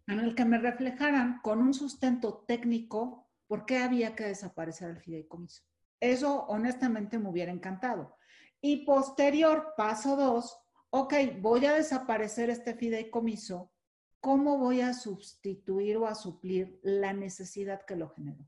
[0.06, 4.98] en el que me reflejaran con un sustento técnico por qué había que desaparecer el
[4.98, 5.62] fideicomiso.
[6.00, 8.16] Eso honestamente me hubiera encantado.
[8.60, 10.58] Y posterior, paso dos,
[10.90, 13.72] ok, voy a desaparecer este fideicomiso,
[14.20, 18.44] ¿cómo voy a sustituir o a suplir la necesidad que lo generó?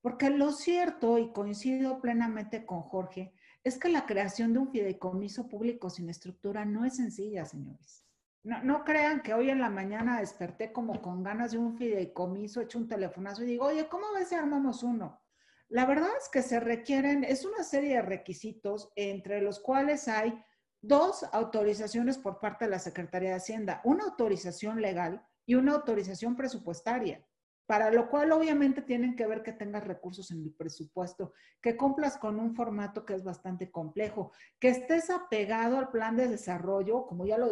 [0.00, 3.34] Porque lo cierto, y coincido plenamente con Jorge,
[3.64, 8.06] es que la creación de un fideicomiso público sin estructura no es sencilla, señores.
[8.44, 12.78] No, crean que hoy en la mañana desperté como con ganas de un fideicomiso, hecho
[12.78, 15.22] un telefonazo y digo, oye, ¿cómo ves si armamos uno?
[15.68, 20.42] La verdad es que se requieren, es una serie de requisitos entre los cuales hay
[20.80, 26.34] dos autorizaciones por parte de la Secretaría de Hacienda, una autorización legal y una autorización
[26.34, 27.24] presupuestaria
[27.66, 32.18] para lo cual obviamente tienen que ver que tengas recursos en el presupuesto, que cumplas
[32.18, 37.24] con un formato que es bastante complejo, que estés apegado al plan de desarrollo, como
[37.24, 37.50] ya lo,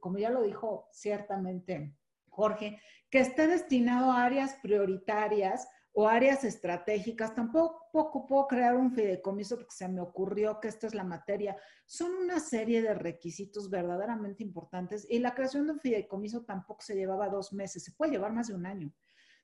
[0.00, 1.94] como ya lo dijo ciertamente
[2.28, 7.34] Jorge, que esté destinado a áreas prioritarias o áreas estratégicas.
[7.34, 11.56] Tampoco puedo crear un fideicomiso porque se me ocurrió que esta es la materia.
[11.86, 16.94] Son una serie de requisitos verdaderamente importantes y la creación de un fideicomiso tampoco se
[16.94, 18.92] llevaba dos meses, se puede llevar más de un año.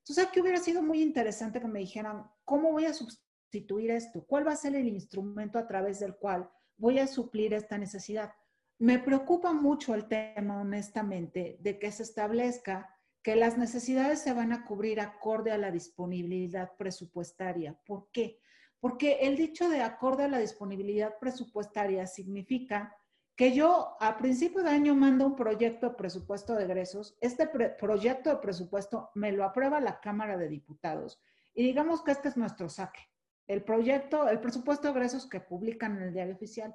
[0.04, 4.22] Entonces, aquí hubiera sido muy interesante que me dijeran, ¿cómo voy a sustituir esto?
[4.26, 8.34] ¿Cuál va a ser el instrumento a través del cual voy a suplir esta necesidad?
[8.78, 14.52] Me preocupa mucho el tema, honestamente, de que se establezca que las necesidades se van
[14.52, 17.80] a cubrir acorde a la disponibilidad presupuestaria.
[17.86, 18.40] ¿Por qué?
[18.80, 22.94] Porque el dicho de acorde a la disponibilidad presupuestaria significa
[23.36, 28.30] que yo a principio de año mando un proyecto de presupuesto de egresos, este proyecto
[28.30, 31.20] de presupuesto me lo aprueba la Cámara de Diputados
[31.52, 33.00] y digamos que este es nuestro saque,
[33.46, 36.74] el proyecto, el presupuesto de egresos que publican en el diario oficial.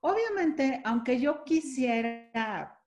[0.00, 2.80] Obviamente, aunque yo quisiera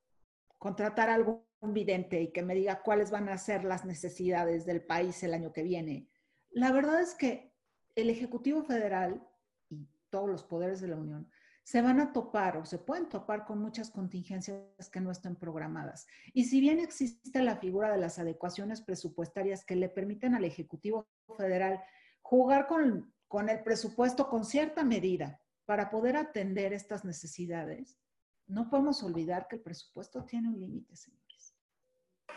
[0.57, 4.83] contratar a algún vidente y que me diga cuáles van a ser las necesidades del
[4.83, 6.07] país el año que viene,
[6.51, 7.53] la verdad es que
[7.95, 9.25] el Ejecutivo Federal
[9.69, 11.29] y todos los poderes de la Unión
[11.65, 16.05] se van a topar o se pueden topar con muchas contingencias que no están programadas.
[16.31, 21.07] Y si bien existe la figura de las adecuaciones presupuestarias que le permiten al Ejecutivo
[21.35, 21.81] Federal
[22.21, 27.97] jugar con, con el presupuesto con cierta medida para poder atender estas necesidades,
[28.45, 31.55] no podemos olvidar que el presupuesto tiene un límite, señores.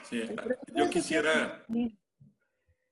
[0.04, 0.22] Sí,
[0.74, 1.66] yo quisiera,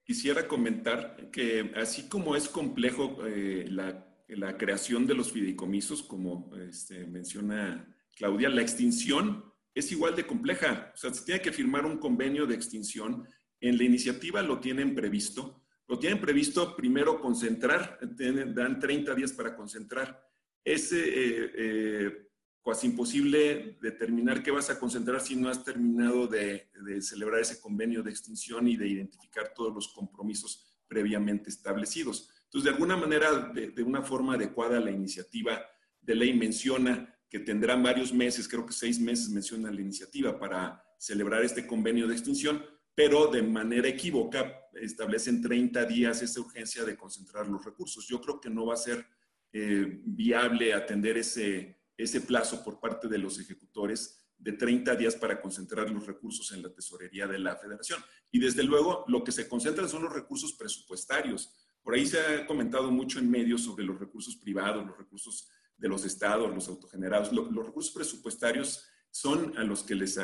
[0.05, 6.51] quisiera comentar que así como es complejo eh, la la creación de los fideicomisos, como
[6.57, 7.87] este, menciona
[8.17, 10.93] Claudia, la extinción es igual de compleja.
[10.95, 13.29] O sea, se tiene que firmar un convenio de extinción.
[13.61, 15.63] En la iniciativa lo tienen previsto.
[15.87, 20.21] Lo tienen previsto primero concentrar, dan 30 días para concentrar.
[20.65, 22.29] Es eh, eh,
[22.65, 27.61] casi imposible determinar qué vas a concentrar si no has terminado de, de celebrar ese
[27.61, 32.31] convenio de extinción y de identificar todos los compromisos previamente establecidos.
[32.47, 35.61] Entonces, de alguna manera, de, una forma adecuada, la iniciativa
[36.01, 40.83] de ley menciona que tendrán varios meses, creo que seis meses menciona la iniciativa para
[40.99, 46.97] celebrar este convenio de extinción, pero de manera equívoca establecen 30 días esa urgencia de
[46.97, 48.07] concentrar los recursos.
[48.07, 49.07] Yo creo que no va a ser
[49.53, 55.41] eh, viable atender ese, ese plazo por parte de los ejecutores de 30 días para
[55.41, 58.01] concentrar los recursos en la tesorería de la federación.
[58.31, 61.53] Y desde luego, lo que se concentra son los recursos presupuestarios.
[61.87, 65.89] Por ahí se ha comentado mucho en medios sobre los recursos privados, los recursos de
[65.89, 67.33] los estados, los autogenerados.
[67.33, 70.19] los recursos presupuestarios son a los que les,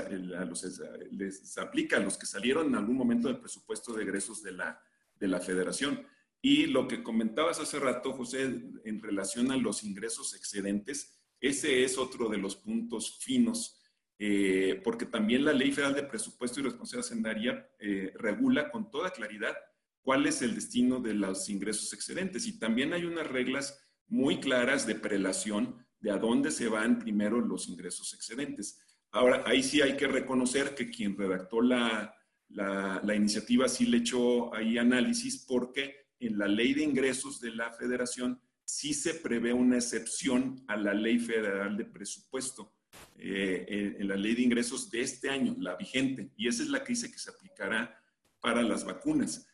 [1.13, 4.83] les aplica, a los que salieron en algún momento del presupuesto de egresos de la,
[5.15, 6.05] de la federación.
[6.41, 11.97] Y lo que comentabas hace rato, José, en relación a los ingresos excedentes, ese es
[11.97, 13.81] otro de los puntos finos,
[14.19, 19.11] eh, porque también la Ley Federal de Presupuesto y Responsabilidad Hacendaria eh, regula con toda
[19.11, 19.55] claridad
[20.03, 22.47] cuál es el destino de los ingresos excedentes.
[22.47, 27.41] Y también hay unas reglas muy claras de prelación de a dónde se van primero
[27.41, 28.81] los ingresos excedentes.
[29.13, 32.15] Ahora, ahí sí hay que reconocer que quien redactó la,
[32.49, 37.73] la, iniciativa sí le echó ahí análisis porque en la ley de ingresos de la
[37.73, 42.75] federación sí se prevé una excepción a la ley federal de presupuesto,
[43.17, 46.83] eh, en, la ley de ingresos de este año, la vigente, y esa es la
[46.83, 47.99] que dice que se aplicará
[48.41, 49.47] para las vacunas.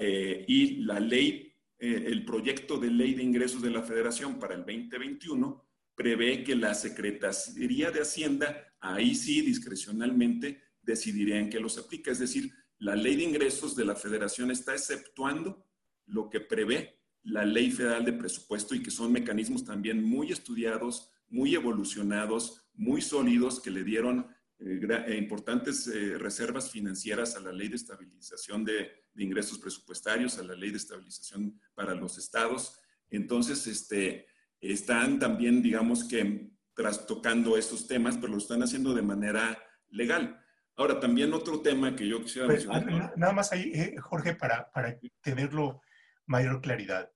[0.00, 1.46] Eh, y la ley
[1.78, 5.62] eh, el proyecto de ley de ingresos de la federación para el 2021
[5.94, 12.10] prevé que la Secretaría de Hacienda, ahí sí, discrecionalmente, decidiría en qué los aplica.
[12.10, 15.66] Es decir, la ley de ingresos de la federación está exceptuando
[16.06, 21.10] lo que prevé la ley federal de presupuesto y que son mecanismos también muy estudiados,
[21.28, 28.64] muy evolucionados, muy sólidos, que le dieron importantes reservas financieras a la ley de estabilización
[28.64, 32.78] de, de ingresos presupuestarios, a la ley de estabilización para los estados.
[33.10, 34.26] Entonces, este,
[34.60, 40.38] están también, digamos que, trastocando estos temas, pero lo están haciendo de manera legal.
[40.76, 43.14] Ahora, también otro tema que yo quisiera pues, mencionar.
[43.16, 45.80] Nada más ahí, eh, Jorge, para, para tenerlo
[46.26, 47.10] mayor claridad.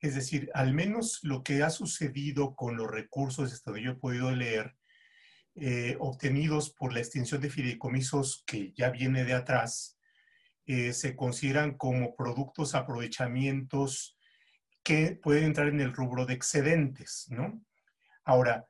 [0.00, 3.96] Es decir, al menos lo que ha sucedido con los recursos, hasta donde yo he
[3.96, 4.74] podido leer,
[5.56, 9.98] eh, obtenidos por la extinción de fideicomisos que ya viene de atrás,
[10.66, 14.18] eh, se consideran como productos aprovechamientos
[14.82, 17.62] que pueden entrar en el rubro de excedentes, ¿no?
[18.24, 18.66] Ahora,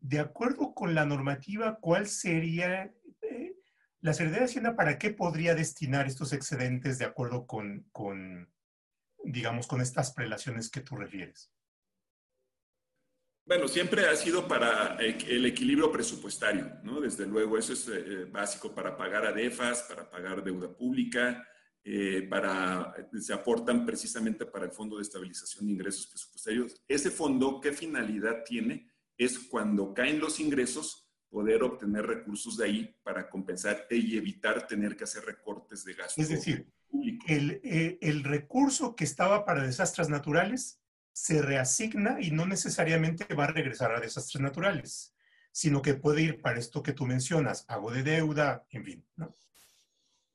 [0.00, 2.92] de acuerdo con la normativa, ¿cuál sería
[3.22, 3.54] eh,
[4.00, 8.52] la Secretaría de Hacienda para qué podría destinar estos excedentes de acuerdo con, con
[9.22, 11.50] digamos, con estas prelaciones que tú refieres?
[13.46, 17.00] Bueno, siempre ha sido para el equilibrio presupuestario, ¿no?
[17.00, 21.46] Desde luego, eso es eh, básico para pagar a DEFAS, para pagar deuda pública,
[21.84, 26.82] eh, para, se aportan precisamente para el Fondo de Estabilización de Ingresos Presupuestarios.
[26.88, 28.90] Ese fondo, ¿qué finalidad tiene?
[29.18, 34.96] Es cuando caen los ingresos, poder obtener recursos de ahí para compensar y evitar tener
[34.96, 36.22] que hacer recortes de gastos.
[36.22, 36.66] Es decir,
[37.26, 40.80] el, eh, el recurso que estaba para desastres naturales
[41.14, 45.14] se reasigna y no necesariamente va a regresar a desastres naturales,
[45.52, 49.06] sino que puede ir para esto que tú mencionas, hago de deuda, en fin.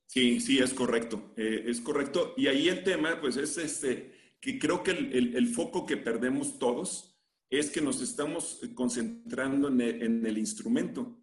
[0.08, 2.34] Sí, sí, es correcto, eh, es correcto.
[2.38, 7.20] Y ahí el tema, pues es este, que creo que el, foco que perdemos todos
[7.50, 11.20] es que nos estamos concentrando en el, instrumento,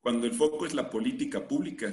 [0.00, 1.92] cuando el foco es la política pública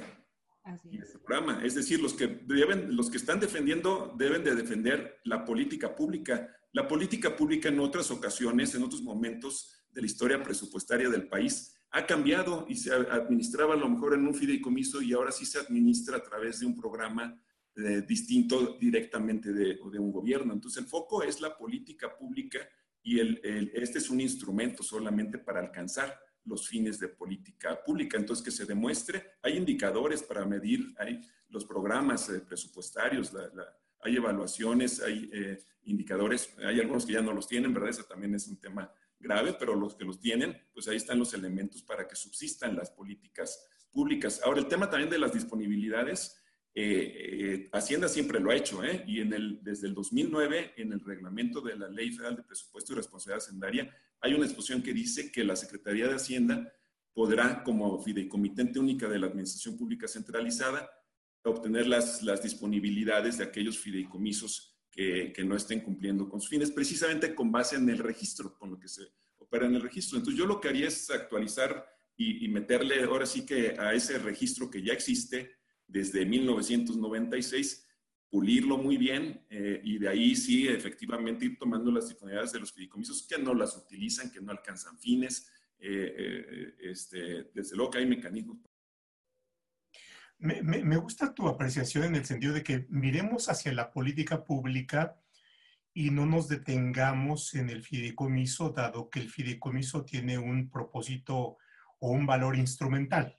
[0.90, 1.64] y el programa.
[1.64, 6.50] Es decir, los que, deben, los que están defendiendo deben de defender la política pública,
[6.72, 11.74] la política pública en otras ocasiones, en otros momentos de la historia presupuestaria del país,
[11.90, 15.60] ha cambiado y se administraba a lo mejor en un fideicomiso y ahora sí se
[15.60, 17.40] administra a través de un programa
[17.76, 20.52] eh, distinto directamente de, de, un gobierno.
[20.52, 22.58] Entonces el foco es la política pública
[23.02, 23.40] y el,
[23.74, 28.16] este es un instrumento solamente para alcanzar los fines de política pública.
[28.16, 33.32] Entonces que se demuestre, hay indicadores para medir, hay los programas eh, presupuestarios,
[34.00, 37.90] hay evaluaciones, hay eh, indicadores, hay algunos que ya no los tienen, ¿verdad?
[37.90, 41.32] Eso también es un tema grave, pero los que los tienen, pues ahí están los
[41.34, 44.40] elementos para que subsistan las políticas públicas.
[44.44, 46.43] Ahora, el tema también de las disponibilidades,
[46.76, 49.04] eh, Hacienda siempre lo ha hecho, ¿eh?
[49.06, 53.44] y desde el 2009, en el reglamento de la Ley Federal de Presupuesto y Responsabilidad
[53.46, 56.72] Hacendaria, hay una exposición que dice que la Secretaría de Hacienda
[57.12, 60.90] podrá, como fideicomitente única de la Administración Pública Centralizada,
[61.44, 67.52] obtener las, disponibilidades de aquellos fideicomisos que, no estén cumpliendo con sus fines, precisamente con
[67.52, 69.02] base en el registro, con lo que se
[69.36, 70.18] opera en el registro.
[70.18, 74.70] Entonces yo lo que haría es actualizar y meterle ahora sí que a ese registro
[74.70, 77.86] que ya existe desde 1996,
[78.28, 82.72] pulirlo muy bien eh, y de ahí sí efectivamente ir tomando las disponibilidades de los
[82.72, 85.48] fideicomisos que no las utilizan, que no alcanzan fines.
[85.78, 88.58] Eh, eh, este, desde luego que hay mecanismos
[90.38, 95.18] me, me, gusta tu apreciación en el sentido de que miremos hacia la política pública
[95.94, 101.56] y no nos detengamos en el fideicomiso, dado que el fideicomiso tiene un propósito
[101.98, 103.38] o un valor instrumental.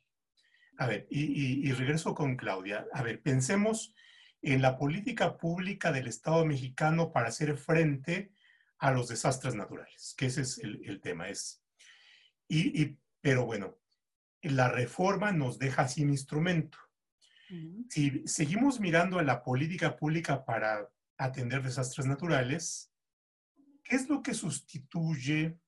[0.77, 2.85] A ver, y, y, regreso con Claudia.
[2.93, 3.93] A ver, pensemos
[4.41, 8.33] en la política pública del Estado mexicano para hacer frente
[8.77, 11.29] a los desastres naturales, que ese es el, el tema.
[11.29, 11.63] Es,
[12.47, 13.77] y, y, pero bueno,
[14.41, 16.77] la reforma nos deja sin instrumento.
[17.89, 22.91] Si seguimos mirando a la política pública para atender desastres naturales,
[23.83, 25.59] ¿qué es lo que sustituye,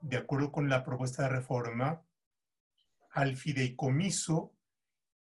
[0.00, 2.02] de acuerdo con la propuesta de reforma,
[3.10, 4.55] al fideicomiso?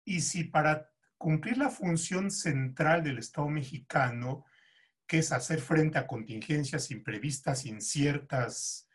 [0.04, 4.44] Y si para cumplir la función central del Estado mexicano,
[5.06, 8.88] que es hacer frente a contingencias imprevistas, inciertas,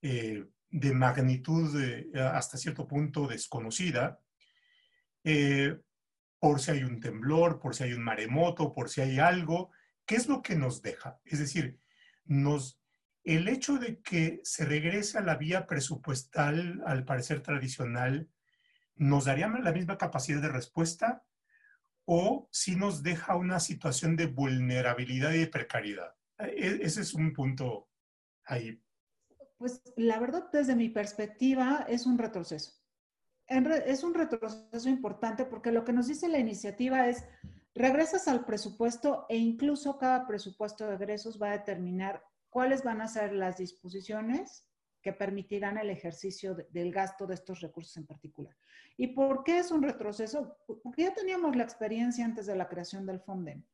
[0.00, 4.18] eh, de magnitud eh, hasta cierto punto desconocida,
[5.22, 5.78] eh,
[6.38, 9.70] por si hay un temblor, por si hay un maremoto, por si hay algo,
[10.06, 11.20] ¿qué es lo que nos deja?
[11.24, 11.78] Es decir,
[12.24, 12.80] nos,
[13.22, 18.28] el hecho de que se regrese a la vía presupuestal, al parecer tradicional,
[18.96, 21.24] ¿nos daría la misma capacidad de respuesta
[22.04, 26.14] o si nos deja una situación de vulnerabilidad y de precariedad?
[26.38, 27.88] E, ese es un punto
[28.44, 28.82] ahí.
[29.58, 32.82] Pues la verdad, desde mi perspectiva, es un retroceso
[33.86, 37.24] es un retroceso importante porque lo que nos dice la iniciativa es,
[37.74, 43.08] regresas al presupuesto e incluso cada presupuesto de egresos va a determinar cuáles van a
[43.08, 44.66] ser las disposiciones
[45.02, 48.56] que permitirán el ejercicio del gasto de estos recursos en particular.
[48.96, 50.56] ¿Y por qué es un retroceso?
[50.66, 53.66] Porque ya teníamos la experiencia antes de la creación del FONDEN.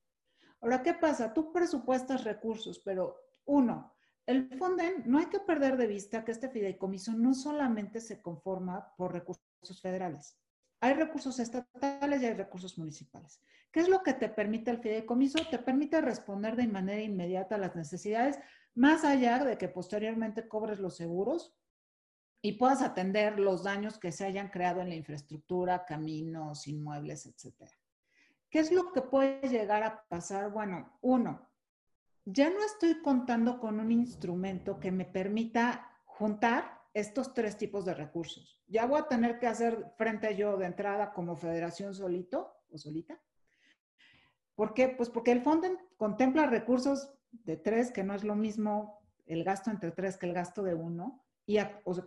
[0.61, 1.33] Ahora, ¿qué pasa?
[1.33, 3.95] Tú presupuestas recursos, pero uno,
[4.26, 8.95] el FONDEN, no hay que perder de vista que este fideicomiso no solamente se conforma
[8.97, 10.39] por recursos federales.
[10.81, 13.43] Hay recursos estatales y hay recursos municipales.
[13.72, 15.39] ¿Qué es lo que te permite el fideicomiso?
[15.51, 18.39] Te permite responder de manera inmediata a las necesidades,
[18.79, 21.53] más allá de que posteriormente cobres los seguros
[22.41, 27.68] y puedas atender los daños que se hayan creado en la infraestructura, caminos, inmuebles, etc.
[28.49, 30.53] ¿Qué es lo que puede llegar a pasar?
[30.53, 31.51] Bueno, uno,
[32.24, 37.95] ya no estoy contando con un instrumento que me permita juntar estos tres tipos de
[37.95, 38.62] recursos.
[38.68, 43.20] Ya voy a tener que hacer frente yo de entrada como federación solito o solita.
[44.55, 44.89] ¿Por qué?
[44.89, 45.66] Pues porque el fondo
[45.97, 50.35] contempla recursos de tres, que no es lo mismo el gasto entre tres que el
[50.35, 51.22] gasto de uno.
[51.47, 51.59] Y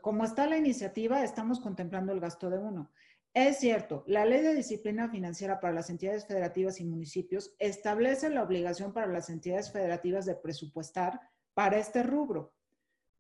[0.02, 2.92] como está la iniciativa, estamos contemplando el gasto de uno.
[3.34, 8.44] Es cierto, la ley de disciplina financiera para las entidades federativas y municipios establece la
[8.44, 11.22] obligación para las entidades federativas de presupuestar
[11.54, 12.54] para este rubro.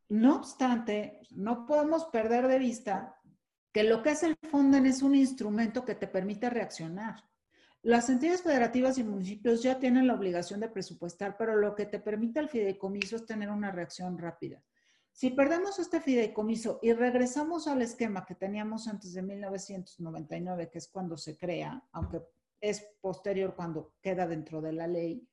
[0.10, 3.16] No obstante, no podemos perder de vista
[3.72, 7.24] que lo que es el FONDEN es un instrumento que te permite reaccionar.
[7.84, 12.00] Las entidades federativas y municipios ya tienen la obligación de presupuestar, pero lo que te
[12.00, 14.64] permite el fideicomiso es tener una reacción rápida.
[15.12, 20.88] Si perdemos este fideicomiso y regresamos al esquema que teníamos antes de 1999, que es
[20.88, 22.22] cuando se crea, aunque
[22.62, 25.28] es posterior cuando queda dentro de la ley,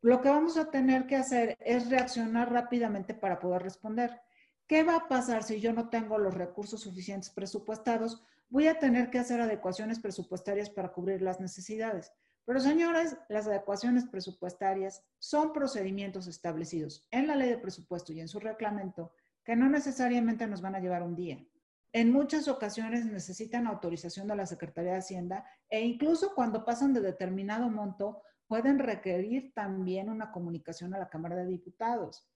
[0.00, 4.18] lo que vamos a tener que hacer es reaccionar rápidamente para poder responder.
[4.66, 8.24] ¿Qué va a pasar si yo no tengo los recursos suficientes presupuestados?
[8.50, 12.12] Voy a tener que hacer adecuaciones presupuestarias para cubrir las necesidades.
[12.44, 18.26] Pero señores, las adecuaciones presupuestarias son procedimientos establecidos en la ley de presupuesto y en
[18.26, 19.12] su reglamento
[19.44, 21.38] que no necesariamente nos van a llevar un día.
[21.92, 27.00] En muchas ocasiones necesitan autorización de la Secretaría de Hacienda e incluso cuando pasan de
[27.00, 32.28] determinado monto, pueden requerir también una comunicación a la Cámara de Diputados.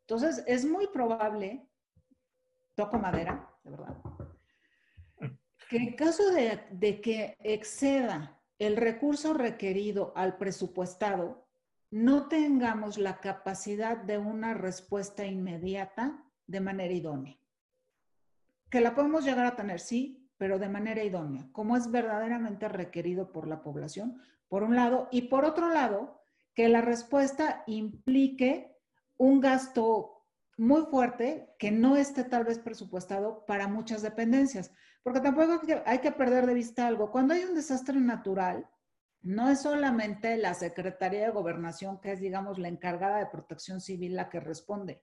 [0.00, 1.68] Entonces, es muy probable,
[2.74, 3.96] toco madera, de verdad,
[5.76, 11.46] en caso de, de que exceda el recurso requerido al presupuestado,
[11.90, 17.38] no tengamos la capacidad de una respuesta inmediata de manera idónea.
[18.70, 23.32] Que la podemos llegar a tener, sí, pero de manera idónea, como es verdaderamente requerido
[23.32, 26.20] por la población, por un lado, y por otro lado,
[26.54, 28.76] que la respuesta implique
[29.16, 34.72] un gasto muy fuerte que no esté tal vez presupuestado para muchas dependencias,
[35.04, 37.12] porque tampoco hay que perder de vista algo.
[37.12, 38.66] Cuando hay un desastre natural,
[39.20, 44.16] no es solamente la Secretaría de Gobernación, que es, digamos, la encargada de protección civil,
[44.16, 45.02] la que responde.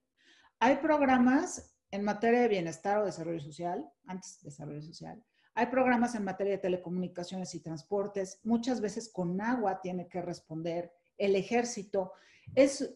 [0.59, 5.23] Hay programas en materia de bienestar o desarrollo social, antes desarrollo social.
[5.53, 8.39] Hay programas en materia de telecomunicaciones y transportes.
[8.43, 12.13] Muchas veces con agua tiene que responder el ejército.
[12.55, 12.91] Es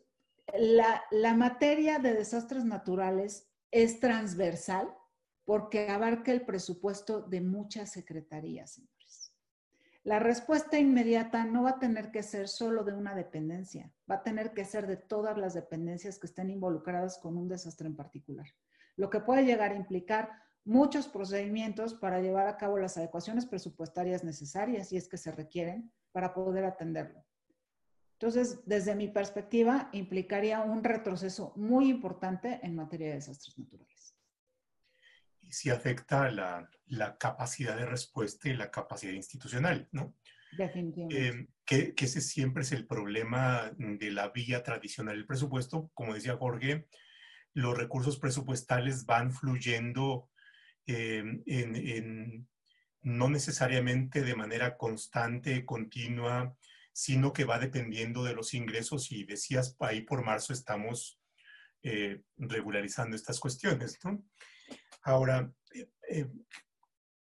[0.58, 4.92] la, la materia de desastres naturales es transversal
[5.46, 9.32] porque abarca el presupuesto de muchas secretarías, señores.
[10.04, 14.24] La respuesta inmediata no va a tener que ser solo de una dependencia, va a
[14.24, 18.48] tener que ser de todas las dependencias que estén involucradas con un desastre en particular,
[18.98, 20.30] lo que puede llegar a implicar
[20.64, 25.92] muchos procedimientos para llevar a cabo las adecuaciones presupuestarias necesarias, si es que se requieren,
[26.12, 27.24] para poder atenderlo.
[28.14, 34.15] Entonces, desde mi perspectiva, implicaría un retroceso muy importante en materia de desastres naturales.
[35.50, 40.16] Si afecta la, la capacidad de respuesta y la capacidad institucional, ¿no?
[40.58, 41.28] Definitivamente.
[41.28, 45.92] Eh, que, que, ese siempre es el problema de la vía tradicional del presupuesto.
[45.94, 46.88] Como decía Jorge,
[47.54, 50.30] los recursos presupuestales van fluyendo
[50.88, 52.48] eh, en, en,
[53.02, 56.56] no necesariamente de manera constante, continua,
[56.92, 61.20] sino que va dependiendo de los ingresos y decías, ahí por marzo estamos
[61.84, 64.00] eh, regularizando estas cuestiones.
[64.04, 64.24] ¿no?
[65.06, 66.28] Ahora, eh, eh,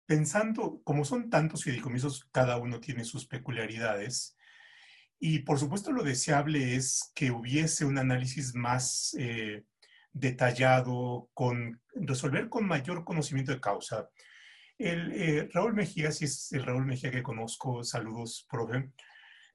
[0.06, 4.38] pensando, como son tantos fideicomisos, cada uno tiene sus peculiaridades,
[5.18, 9.14] y por supuesto lo deseable es que hubiese un análisis más
[10.14, 14.10] detallado, con resolver con mayor conocimiento de causa.
[14.78, 18.92] El, Raúl Mejía, si es el Raúl Mejía que conozco, saludos, profe,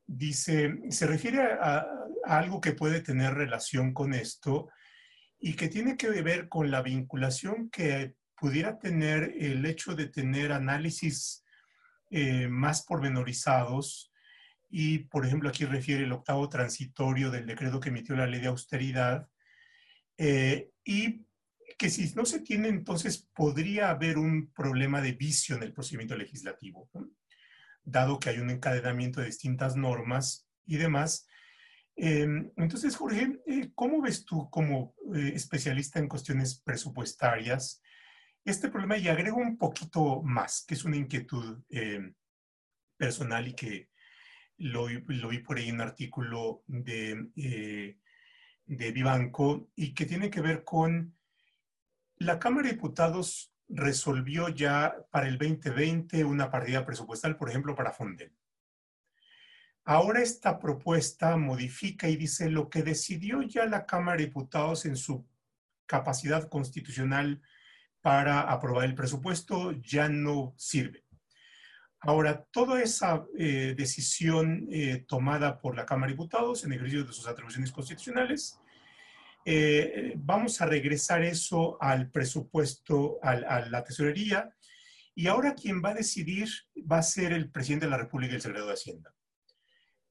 [0.06, 1.86] dice, se refiere a,
[2.24, 4.68] algo que puede tener relación con esto
[5.46, 10.52] y que tiene que ver con la vinculación que pudiera tener el hecho de tener
[10.52, 11.44] análisis
[12.10, 14.10] eh, más pormenorizados
[14.70, 18.46] y, por ejemplo, aquí refiere el octavo transitorio del decreto que emitió la ley de
[18.46, 19.28] austeridad
[20.16, 21.26] eh, y
[21.76, 26.16] que si no se tiene, entonces podría haber un problema de vicio en el procedimiento
[26.16, 26.88] legislativo
[27.84, 31.26] dado que hay un encadenamiento de distintas normas y demás.
[31.96, 37.80] Em, entonces, Jorge, eh, ¿cómo ves tú como eh, especialista en cuestiones presupuestarias
[38.44, 38.98] este problema?
[38.98, 42.14] Y agrego un poquito más, que es una inquietud em,
[42.96, 43.90] personal y que
[44.58, 47.98] lo, vi por ahí en un artículo de, eh,
[48.66, 51.16] de Vivanco y que tiene que ver con
[52.18, 57.92] la Cámara de Diputados resolvió ya para el 2020 una partida presupuestal, por ejemplo, para
[57.92, 58.32] Fonden.
[59.84, 64.96] Ahora esta propuesta modifica y dice lo que decidió ya la Cámara de Diputados en
[64.96, 65.26] su
[65.86, 67.42] capacidad constitucional
[68.00, 71.04] para aprobar el presupuesto ya no sirve.
[72.00, 77.12] Ahora, toda esa eh, decisión eh, tomada por la Cámara de Diputados en ejercicio de
[77.12, 78.58] sus atribuciones constitucionales
[79.46, 84.54] eh, vamos a regresar eso al presupuesto, a la tesorería,
[85.14, 86.48] y ahora quien va a decidir
[86.90, 89.14] va a ser el presidente de la República y el secretario de Hacienda.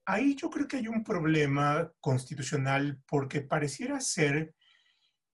[0.06, 4.54] Ahí yo creo que hay un problema constitucional porque pareciera ser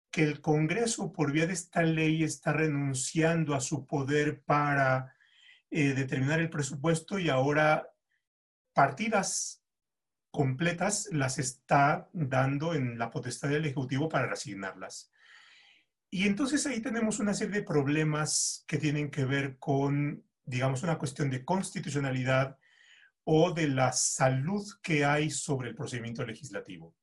[0.09, 5.15] que el Congreso, por vía de esta ley, está renunciando a su poder para
[5.69, 7.89] eh, determinar el presupuesto y ahora
[8.73, 9.63] partidas
[10.31, 15.11] completas las está dando en la potestad del Ejecutivo para reasignarlas.
[16.09, 20.97] Y entonces ahí tenemos una serie de problemas que tienen que ver con, digamos, una
[20.97, 22.57] cuestión de constitucionalidad
[23.23, 26.95] o de la salud que hay sobre el procedimiento legislativo.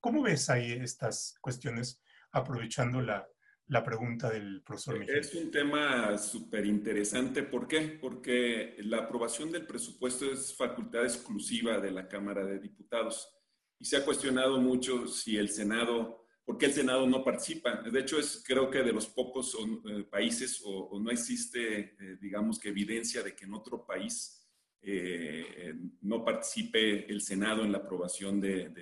[0.00, 2.02] ¿Cómo ves ahí estas cuestiones
[2.32, 3.26] aprovechando la,
[3.70, 5.18] la pregunta del profesor Miguel.
[5.18, 7.44] Es un tema súper interesante.
[7.44, 7.98] ¿Por qué?
[8.00, 13.32] Porque la aprobación del presupuesto es facultad exclusiva de la Cámara de Diputados
[13.78, 17.80] y se ha cuestionado mucho si el Senado, ¿por qué el Senado no participa?
[17.80, 19.56] De hecho, es creo que de los pocos
[19.88, 24.39] eh, países o, no existe, eh, digamos que evidencia de que en otro país
[24.82, 28.74] eh, no participe el Senado en la aprobación del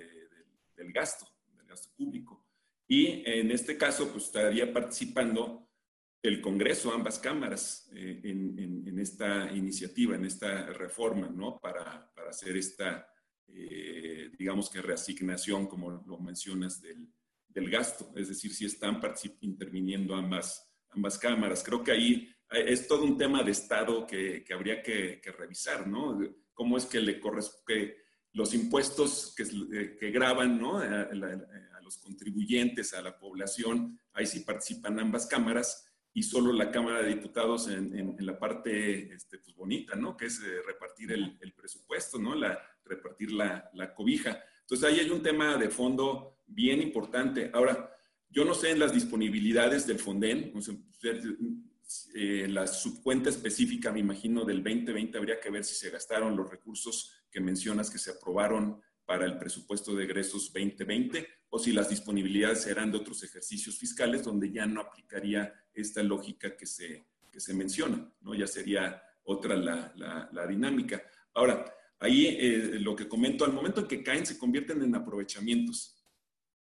[0.93, 1.27] gasto,
[1.57, 2.45] del gasto público.
[2.87, 5.69] Y en este caso, pues estaría participando
[6.21, 11.57] el Congreso, ambas cámaras, eh, en, esta iniciativa, en esta reforma, ¿no?
[11.59, 13.07] Para, para hacer esta,
[13.47, 17.07] eh, digamos que reasignación, como lo mencionas, del,
[17.47, 18.11] del gasto.
[18.15, 18.99] Es decir, si están
[19.41, 21.63] interviniendo ambas, ambas cámaras.
[21.63, 25.87] Creo que ahí es todo un tema de Estado que, que habría que, que, revisar,
[25.87, 26.19] ¿no?
[26.53, 27.97] Cómo es que le corresponde
[28.33, 30.77] los impuestos que, que graban ¿no?
[30.77, 31.09] a,
[31.83, 37.15] los contribuyentes, a la población, ahí sí participan ambas cámaras y solo la Cámara de
[37.15, 40.15] Diputados en, en, la parte este, pues bonita, ¿no?
[40.15, 42.35] Que es eh, repartir el, el, presupuesto, ¿no?
[42.35, 44.43] La, repartir la, la, cobija.
[44.61, 47.49] Entonces ahí hay un tema de fondo bien importante.
[47.53, 47.95] Ahora,
[48.29, 50.75] yo no sé en las disponibilidades del Fonden, o sea,
[52.13, 56.49] eh, la subcuenta específica, me imagino, del 2020 habría que ver si se gastaron los
[56.49, 61.89] recursos que mencionas que se aprobaron para el presupuesto de egresos 2020 o si las
[61.89, 67.39] disponibilidades serán de otros ejercicios fiscales donde ya no aplicaría esta lógica que se, que
[67.39, 68.35] se menciona, ¿no?
[68.35, 69.93] Ya sería otra la,
[70.31, 71.03] la, dinámica.
[71.33, 71.65] Ahora,
[71.99, 75.98] ahí eh, lo que comento, al momento en que caen se convierten en aprovechamientos.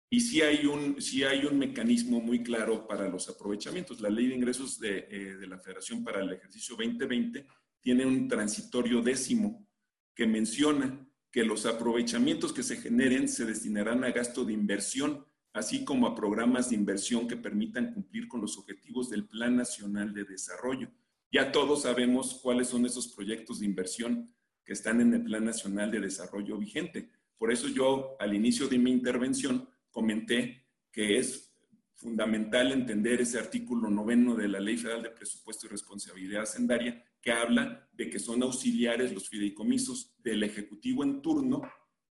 [0.08, 4.00] Y sí hay, un, sí hay un mecanismo muy claro para los aprovechamientos.
[4.00, 7.44] La ley de ingresos de, eh, de la Federación para el ejercicio 2020
[7.80, 9.66] tiene un transitorio décimo
[10.14, 15.84] que menciona que los aprovechamientos que se generen se destinarán a gasto de inversión, así
[15.84, 20.24] como a programas de inversión que permitan cumplir con los objetivos del Plan Nacional de
[20.24, 20.90] Desarrollo.
[21.30, 24.34] Ya todos sabemos cuáles son esos proyectos de inversión
[24.64, 27.10] que están en el Plan Nacional de Desarrollo vigente.
[27.36, 31.50] Por eso yo al inicio de mi intervención comenté que es
[31.94, 37.32] fundamental entender ese artículo noveno de la Ley Federal de Presupuesto y Responsabilidad Hacendaria que
[37.32, 41.62] habla de que son auxiliares los fideicomisos del Ejecutivo en turno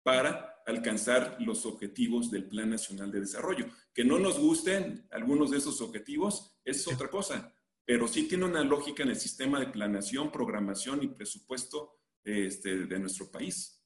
[0.01, 3.65] para alcanzar los objetivos del Plan Nacional de Desarrollo.
[3.93, 7.53] Que no nos gusten algunos de esos objetivos es otra cosa,
[7.84, 12.99] pero sí tiene una lógica en el sistema de planeación, programación y presupuesto este, de
[12.99, 13.82] nuestro país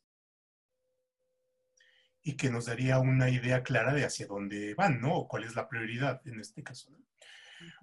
[2.28, 5.16] y que nos daría una idea clara de hacia dónde van, ¿no?
[5.16, 6.92] O cuál es la prioridad en este caso.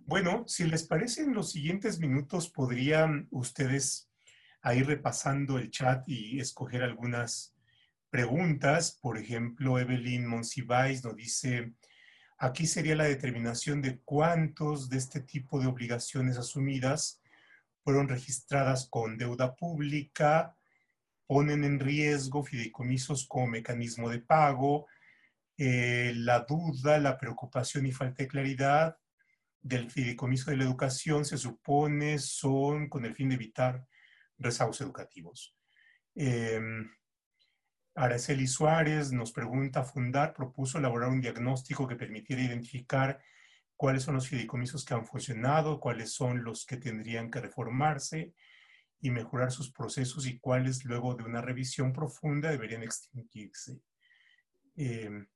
[0.05, 4.11] Bueno, si les parece, en los siguientes minutos podrían ustedes
[4.74, 7.55] ir repasando el chat y escoger algunas
[8.11, 8.99] preguntas.
[9.01, 11.72] Por ejemplo, Evelyn Monsiváis nos dice,
[12.36, 17.22] aquí sería la determinación de cuántos de este tipo de obligaciones asumidas
[17.82, 20.55] fueron registradas con deuda pública,
[21.26, 24.86] ponen en riesgo fideicomisos como mecanismo de pago,
[25.56, 28.96] eh, la duda, la preocupación y falta de claridad
[29.62, 33.86] del fideicomiso de la educación se supone son con el fin de evitar
[34.36, 35.56] rezados educativos.
[36.14, 36.60] Eh,
[37.94, 43.22] Araceli Suárez nos pregunta, Fundar propuso elaborar un diagnóstico que permitiera identificar
[43.76, 48.34] cuáles son los fideicomisos que han funcionado, cuáles son los que tendrían que reformarse,
[49.05, 53.78] y mejorar sus procesos y cuáles luego de una revisión profunda deberían extinguirse.
[54.76, 55.26] Eh,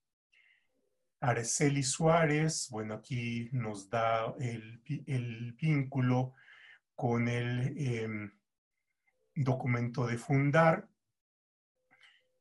[1.82, 6.32] Suárez, bueno, aquí nos da el, el vínculo
[6.94, 8.32] con el em,
[9.34, 10.88] documento de fundar.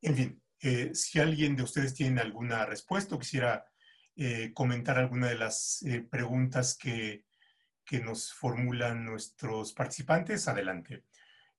[0.02, 3.66] En fin, eh, si alguien de ustedes tiene alguna respuesta o quisiera
[4.16, 7.26] eh, comentar alguna de las eh, preguntas que,
[7.84, 11.04] que, nos formulan nuestros participantes, adelante.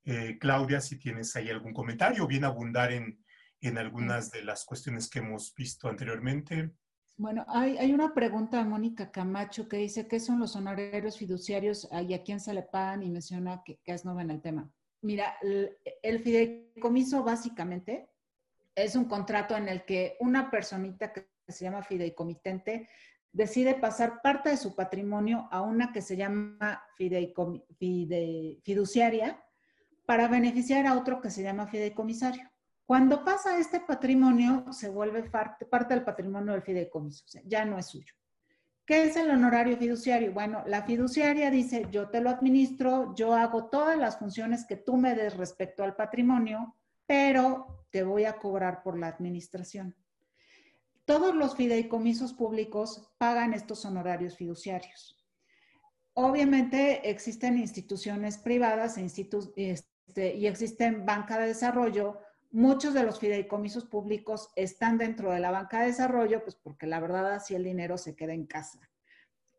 [0.05, 3.23] Eh, Claudia, si tienes ahí algún comentario bien abundar en,
[3.61, 6.71] en algunas de las cuestiones que hemos visto anteriormente.
[7.17, 11.89] Bueno, hay, hay, una pregunta de Mónica Camacho que dice, ¿qué son los honorarios fiduciarios
[12.07, 13.03] y a quién se le pagan?
[13.03, 14.71] Y menciona que, es nueva en el tema.
[15.03, 18.09] Mira, el, el, fideicomiso básicamente
[18.75, 22.89] es un contrato en el que una personita que se llama fideicomitente
[23.33, 26.83] decide pasar parte de su patrimonio a una que se llama
[28.63, 29.45] fiduciaria
[30.09, 32.51] para beneficiar a otro que se llama fideicomisario.
[32.87, 38.15] Cuando pasa este patrimonio, se vuelve parte, del patrimonio del fideicomiso, ya no es suyo.
[38.87, 40.33] ¿Qué es el honorario fiduciario?
[40.33, 44.97] Bueno, la fiduciaria dice, yo te lo administro, yo hago todas las funciones que tú
[44.97, 49.95] me des respecto al patrimonio, pero te voy a cobrar por la administración.
[51.05, 55.23] Todos los fideicomisos públicos pagan estos honorarios fiduciarios.
[56.15, 62.19] Obviamente existen instituciones privadas e instituciones este, y existen banca de desarrollo.
[62.51, 66.99] Muchos de los fideicomisos públicos están dentro de la banca de desarrollo, pues porque la
[66.99, 68.81] verdad así el dinero se queda en casa.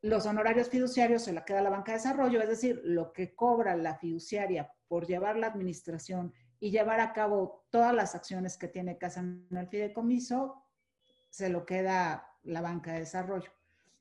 [0.02, 3.76] Los honorarios fiduciarios se la queda la banca de desarrollo, es decir, lo que cobra
[3.76, 8.97] la fiduciaria por llevar la administración y llevar a cabo todas las acciones que tiene
[8.97, 10.66] que hacer en el fideicomiso,
[11.30, 13.52] se lo queda la banca de desarrollo.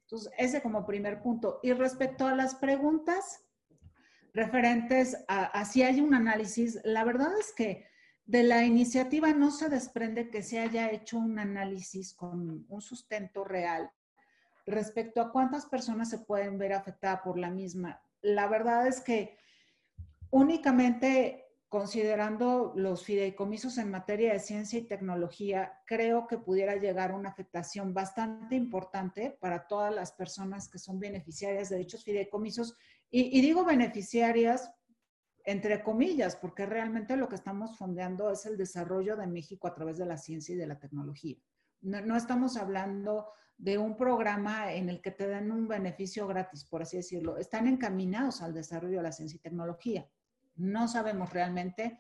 [0.05, 1.61] Entonces, ese como primer punto.
[1.63, 3.45] Y respecto a las preguntas,
[4.35, 6.79] referentes a, si hay un análisis.
[6.85, 7.87] La verdad es que
[8.27, 13.45] de la iniciativa no se desprende que se haya hecho un análisis con un sustento
[13.45, 13.91] real
[14.67, 18.03] respecto a cuántas personas se pueden ver afectadas por la misma.
[18.21, 19.39] La verdad es que
[20.31, 27.17] únicamente considerando los fideicomisos en materia de ciencia y tecnología, creo que pudiera llegar a
[27.17, 32.75] una afectación bastante importante para todas las personas que son beneficiarias de dichos fideicomisos.
[33.11, 34.71] Y, digo beneficiarias
[35.45, 39.97] entre comillas, porque realmente lo que estamos fondeando es el desarrollo de México a través
[39.97, 41.39] de la ciencia y de la tecnología.
[41.81, 46.67] No, no estamos hablando de un programa en el que te den un beneficio gratis,
[46.67, 47.39] por así decirlo.
[47.39, 50.07] Están encaminados al desarrollo de la ciencia y tecnología.
[50.57, 51.99] No sabemos realmente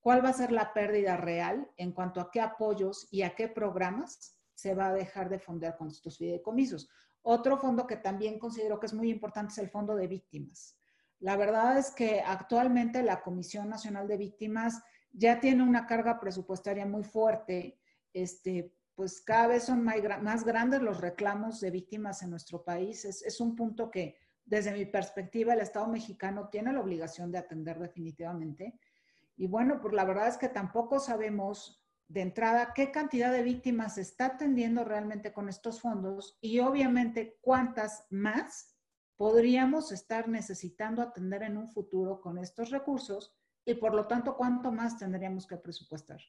[0.00, 3.48] cuál va a ser la pérdida real en cuanto a qué apoyos y a qué
[3.48, 6.90] programas se va a dejar de fondear con estos fideicomisos.
[7.22, 10.76] Otro fondo que también considero que es muy importante es el Fondo de Víctimas.
[11.18, 16.86] La verdad es que actualmente la Comisión Nacional de Víctimas ya tiene una carga presupuestaria
[16.86, 17.78] muy fuerte.
[18.12, 23.04] Este, pues cada vez son más, grandes los reclamos de víctimas en nuestro país.
[23.04, 24.16] es un punto que
[24.50, 28.80] desde mi perspectiva, el Estado mexicano tiene la obligación de atender definitivamente.
[29.36, 31.79] Y bueno, pues la verdad es que tampoco sabemos
[32.10, 37.38] de entrada qué cantidad de víctimas se está atendiendo realmente con estos fondos y obviamente
[37.40, 38.76] cuántas más
[39.16, 43.32] podríamos estar necesitando atender en un futuro con estos recursos
[43.64, 46.20] y por lo tanto cuánto más tendríamos que presupuestar.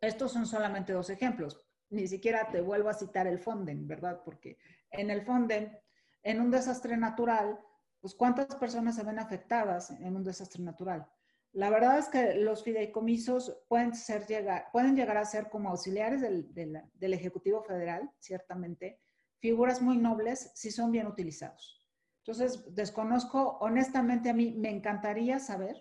[0.00, 1.58] Estos son solamente dos ejemplos.
[1.88, 4.22] Ni siquiera te vuelvo a citar el Fonden, ¿verdad?
[4.24, 4.58] Porque
[4.92, 5.76] en el Fonden
[6.22, 7.58] en un desastre natural,
[8.00, 11.04] pues cuántas personas se ven afectadas en un desastre natural.
[11.52, 16.20] La verdad es que los fideicomisos pueden, ser llegar, pueden llegar a ser como auxiliares
[16.20, 19.00] del, del, Ejecutivo Federal, ciertamente,
[19.38, 21.84] figuras muy nobles si son bien utilizados.
[22.18, 25.76] Entonces, desconozco, honestamente a mí me encantaría saber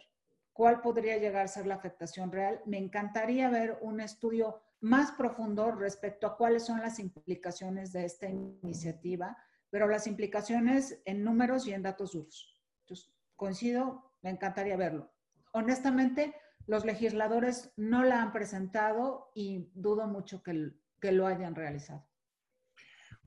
[0.54, 2.62] cuál podría llegar a ser la afectación real.
[2.66, 8.28] Me encantaría ver un estudio más profundo respecto a cuáles son las implicaciones de esta
[8.28, 9.38] iniciativa
[9.70, 12.60] pero las implicaciones en números y en datos duros.
[12.82, 15.12] Entonces, coincido, me encantaría verlo.
[15.52, 16.36] Honestamente,
[16.68, 20.72] los legisladores no la han presentado y dudo mucho que,
[21.02, 22.08] que lo hayan realizado.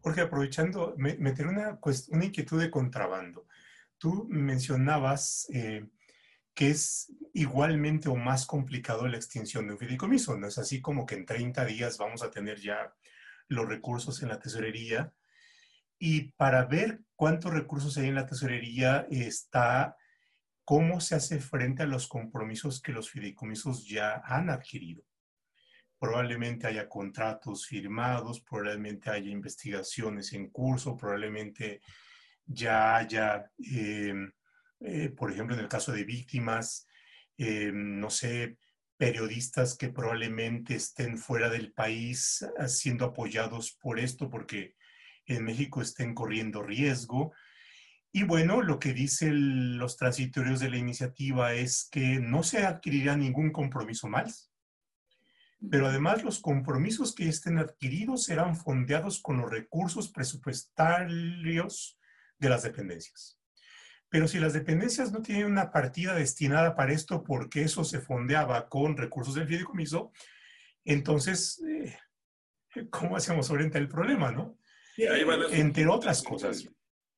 [0.00, 1.78] Jorge, aprovechando, me, me una,
[2.10, 3.46] una inquietud de contrabando.
[3.98, 5.86] Tú mencionabas eh,
[6.54, 10.36] que es igualmente o más complicado la extinción de un fideicomiso.
[10.36, 12.92] No es así como que en 30 días vamos a tener ya
[13.48, 15.12] los recursos en la tesorería
[15.98, 19.96] y para ver cuántos recursos hay en la tesorería está
[20.64, 25.04] cómo se hace frente a los compromisos que los fideicomisos ya han adquirido.
[25.98, 31.80] Probablemente haya contratos firmados, probablemente haya investigaciones en curso, probablemente
[32.44, 34.32] ya haya, em,
[34.80, 36.86] eh, por ejemplo, en el caso de víctimas,
[37.36, 38.56] em, no sé,
[38.96, 44.76] periodistas que probablemente estén fuera del país siendo apoyados por esto, porque
[45.26, 47.32] en México estén corriendo riesgo.
[48.14, 53.16] Y bueno, lo que dicen los transitorios de la iniciativa es que no se adquirirá
[53.16, 54.52] ningún compromiso más,
[55.70, 61.98] pero además los compromisos que estén adquiridos serán fondeados con los recursos presupuestarios
[62.38, 63.38] de las dependencias.
[64.10, 68.68] Pero si las dependencias no tienen una partida destinada para esto porque eso se fondeaba
[68.68, 70.12] con recursos del fideicomiso,
[70.84, 71.96] entonces, eh,
[72.90, 74.58] ¿cómo hacemos frente al problema, no?
[75.52, 76.68] entre otras cosas.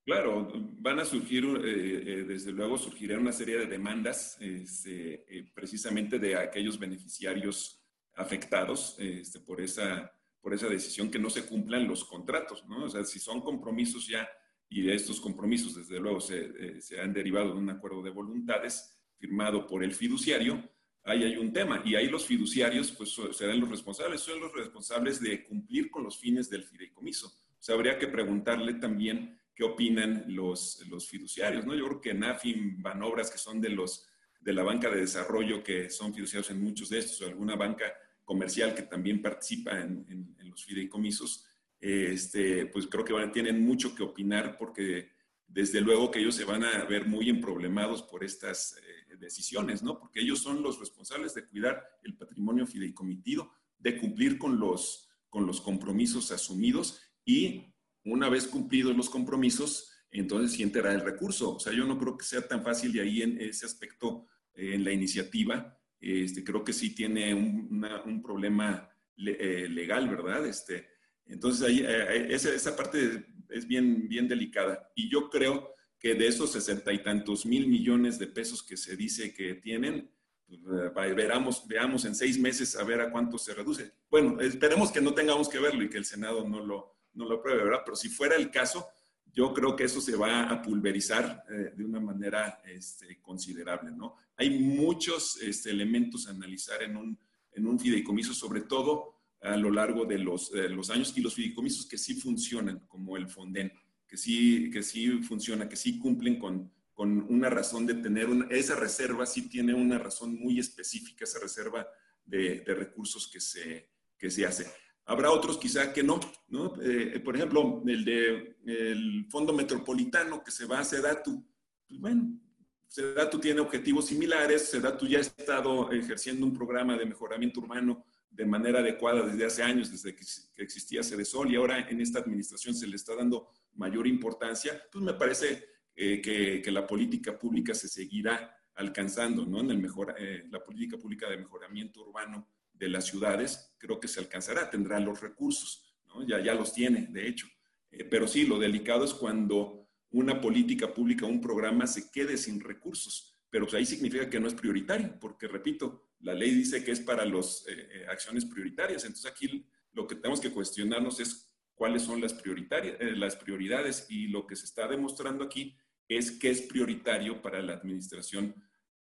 [0.04, 5.50] Claro, van a surgir, eh, eh, desde luego surgirá una serie de demandas este, eh,
[5.54, 7.82] precisamente de aquellos beneficiarios
[8.14, 12.84] afectados este, por, esa, por esa decisión que no se cumplan los contratos, ¿no?
[12.84, 14.28] O sea, si son compromisos ya,
[14.68, 16.52] y estos compromisos desde luego se,
[17.00, 20.68] han derivado de un acuerdo de voluntades firmado por el fiduciario,
[21.02, 21.80] ahí hay un tema.
[21.82, 26.18] Y ahí los fiduciarios pues serán los responsables, son los responsables de cumplir con los
[26.18, 27.32] fines del fideicomiso
[27.64, 31.74] sea, habría que preguntarle también qué opinan los, los fiduciarios, ¿no?
[31.74, 34.08] Yo creo que NAFIM, Banobras, que son de los
[34.44, 37.84] de la banca de desarrollo, que son fiduciarios en muchos de estos, o alguna banca
[38.24, 40.04] comercial que también participa en,
[40.38, 41.46] en, los fideicomisos,
[41.80, 45.12] este, pues creo que van, tienen mucho que opinar porque
[45.46, 49.98] desde luego que ellos se van a ver muy emproblemados por estas eh, decisiones, ¿no?
[49.98, 55.46] Porque ellos son los responsables de cuidar el patrimonio fideicomitido, de cumplir con los, con
[55.46, 57.73] los compromisos asumidos y
[58.04, 61.56] una vez cumplidos los compromisos, entonces sí entrará el recurso.
[61.56, 64.74] O sea, yo no creo que sea tan fácil de ahí en ese aspecto, eh,
[64.74, 65.78] en la iniciativa.
[66.00, 70.46] Este, creo que sí tiene un, problema eh, legal, ¿verdad?
[70.46, 70.86] Este,
[71.26, 74.90] entonces, ahí, eh, esa, esa, parte es bien, bien delicada.
[74.94, 78.96] Y yo creo que de esos sesenta y tantos mil millones de pesos que se
[78.96, 80.10] dice que tienen,
[80.46, 83.92] pues, veramos, veamos en seis meses a ver a cuánto se reduce.
[84.10, 87.36] Bueno, esperemos que no tengamos que verlo y que el Senado no lo, no lo
[87.36, 87.82] apruebe, ¿verdad?
[87.84, 88.86] Pero si fuera el caso,
[89.32, 94.16] yo creo que eso se va a pulverizar eh, de una manera este, considerable, ¿no?
[94.36, 97.18] Hay muchos este, elementos a analizar en un,
[97.52, 101.86] en un fideicomiso, sobre todo a lo largo de los, los, años, y los fideicomisos
[101.86, 103.72] que sí funcionan, como el Fonden,
[104.08, 108.46] que sí, que sí funciona, que sí cumplen con, con una razón de tener una,
[108.46, 111.86] esa reserva, sí tiene una razón muy específica, esa reserva
[112.24, 114.66] de, de recursos que se, que se hace.
[115.06, 116.74] Habrá otros quizá que no, ¿no?
[116.82, 121.44] Eh, por ejemplo, el de el Fondo Metropolitano que se va a Sedatu.
[121.86, 122.40] Pues bueno,
[122.88, 128.46] Sedatu tiene objetivos similares, Sedatu ya ha estado ejerciendo un programa de mejoramiento urbano de
[128.46, 130.24] manera adecuada desde hace años, desde que,
[130.56, 135.14] existía Sedesol y ahora en esta administración se le está dando mayor importancia, pues me
[135.14, 139.60] parece eh, que, la política pública se seguirá alcanzando, ¿no?
[139.60, 144.08] En el mejor, eh, la política pública de mejoramiento urbano de las ciudades, creo que
[144.08, 145.96] se alcanzará, tendrá los recursos,
[146.26, 147.46] ya, ya los tiene, de hecho.
[147.90, 152.60] Eh, pero sí, lo delicado es cuando una política pública, un programa se quede sin
[152.60, 156.92] recursos, pero pues ahí significa que no es prioritario, porque repito, la ley dice que
[156.92, 161.52] es para las eh, eh, acciones prioritarias, entonces aquí lo que tenemos que cuestionarnos es
[161.74, 165.76] cuáles son las, prioritarias, las prioridades y lo que se está demostrando aquí
[166.08, 168.54] es que es prioritario para la administración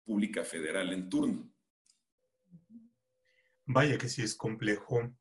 [0.04, 1.51] pública federal en turno.
[3.72, 5.14] Vaya que sí es complejo.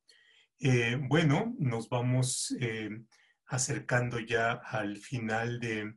[0.60, 2.90] Eh, bueno, nos vamos eh,
[3.46, 5.96] acercando ya al final de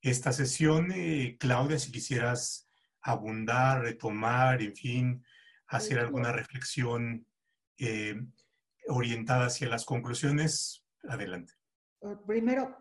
[0.00, 0.90] esta sesión.
[0.92, 2.68] Eh, Claudia, si quisieras
[3.00, 5.24] abundar, retomar, en fin,
[5.68, 7.26] hacer alguna reflexión
[8.88, 11.54] orientada hacia las conclusiones, adelante.
[12.26, 12.76] Primero,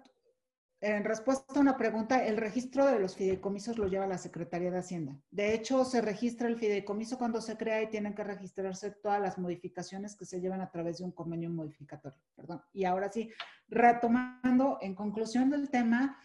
[0.84, 4.79] en respuesta a una pregunta, el registro de los fideicomisos lo lleva la Secretaría de
[4.79, 5.17] Hacienda.
[5.31, 9.38] De hecho, se registra el fideicomiso cuando se crea y tienen que registrarse todas las
[9.38, 12.19] modificaciones que se llevan a través de un convenio modificatorio.
[12.36, 12.61] Perdón.
[12.73, 13.31] Y ahora sí,
[13.69, 16.19] retomando, en conclusión del tema,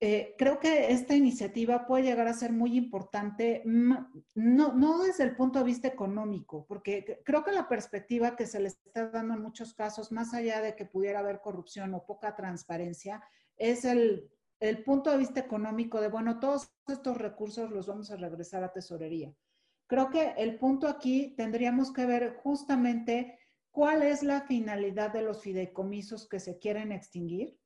[0.00, 5.36] eh, creo que esta iniciativa puede llegar a ser muy importante, no, no desde el
[5.36, 9.42] punto de vista económico, porque creo que la perspectiva que se le está dando en
[9.42, 13.22] muchos casos, más allá de que pudiera haber corrupción o poca transparencia,
[13.58, 14.30] es el,
[14.84, 19.34] punto de vista económico de, bueno, todos estos recursos los vamos a regresar a tesorería.
[19.86, 23.38] Creo que el punto aquí tendríamos que ver justamente
[23.70, 27.58] cuál es la finalidad de los fideicomisos que se quieren extinguir,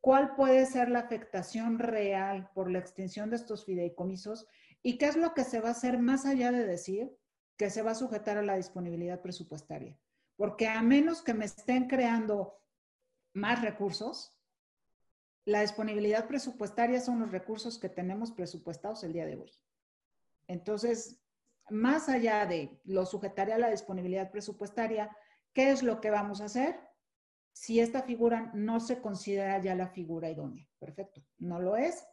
[0.00, 4.46] cuál puede ser la afectación real por la extinción de estos fideicomisos
[4.82, 7.16] y qué es lo que se va a hacer más allá de decir
[7.56, 9.98] que se va a sujetar a la disponibilidad presupuestaria.
[10.36, 12.60] Porque a menos que me estén creando
[13.34, 14.37] más recursos,
[15.48, 19.50] la disponibilidad presupuestaria son los recursos que tenemos presupuestados el día de hoy.
[20.46, 21.22] Entonces,
[21.70, 25.10] más allá de lo sujetaré a la disponibilidad presupuestaria,
[25.54, 26.78] ¿qué es lo que vamos a hacer?
[27.54, 30.68] Si esta figura no se considera ya la figura idónea.
[30.78, 31.24] Perfecto.
[31.38, 32.06] No lo es.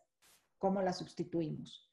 [0.57, 1.91] ¿Cómo la sustituimos?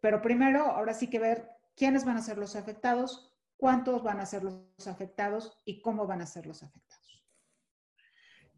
[0.00, 4.26] Pero primero, ahora sí que ver quiénes van a ser los afectados, cuántos van a
[4.26, 7.05] ser los afectados y cómo van a ser los afectados.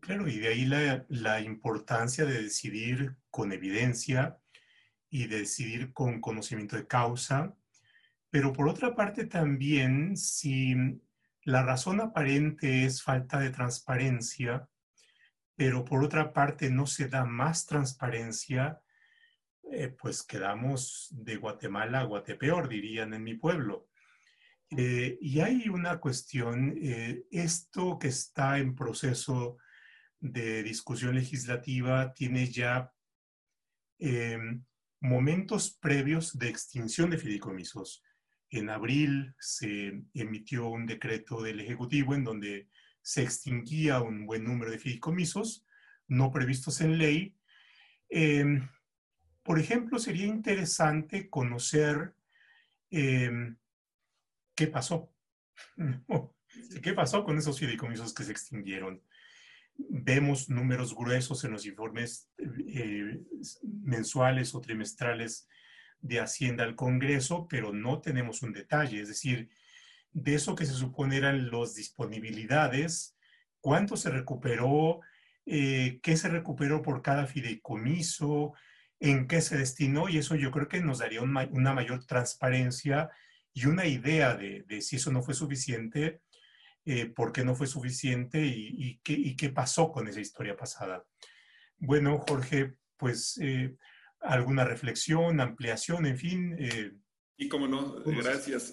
[0.00, 4.38] Claro, y de ahí la, importancia de decidir con evidencia
[5.10, 7.56] y de decidir con conocimiento de causa,
[8.30, 10.74] pero por otra parte también, si
[11.42, 14.68] la razón aparente es falta de transparencia,
[15.56, 18.80] pero por otra parte no se da más transparencia,
[19.72, 23.88] eh, pues quedamos de Guatemala a Guatepeor, dirían en mi pueblo.
[24.70, 29.58] Eh, y hay una cuestión, eh, esto que está en proceso
[30.20, 32.92] de discusión legislativa tiene ya
[33.98, 34.64] em,
[35.00, 38.02] momentos previos de extinción de fideicomisos.
[38.50, 42.68] En abril se emitió un decreto del Ejecutivo en donde
[43.02, 45.64] se extinguía un buen número de fideicomisos
[46.08, 47.36] no previstos en ley.
[48.08, 48.68] Em,
[49.42, 52.14] por ejemplo, sería interesante conocer
[52.90, 53.56] em,
[54.54, 55.12] qué pasó.
[56.82, 59.02] ¿Qué pasó con esos fideicomisos que se extinguieron?
[59.78, 63.20] Vemos números gruesos en los informes eh,
[63.62, 65.48] mensuales o trimestrales
[66.00, 69.48] de Hacienda al Congreso, pero no tenemos un detalle, es decir,
[70.12, 73.16] de eso que se supone eran las disponibilidades,
[73.60, 75.00] cuánto se recuperó,
[75.46, 78.54] eh, qué se recuperó por cada fideicomiso,
[79.00, 83.10] en qué se destinó, y eso yo creo que nos daría una mayor transparencia
[83.52, 86.20] y una idea de, de si eso no fue suficiente,
[86.88, 91.04] eh, por qué no fue suficiente y, qué, pasó con esa historia pasada.
[91.78, 93.76] Bueno, Jorge, pues eh,
[94.20, 96.56] alguna reflexión, ampliación, en fin.
[96.58, 96.92] Eh,
[97.36, 98.72] y como no, gracias.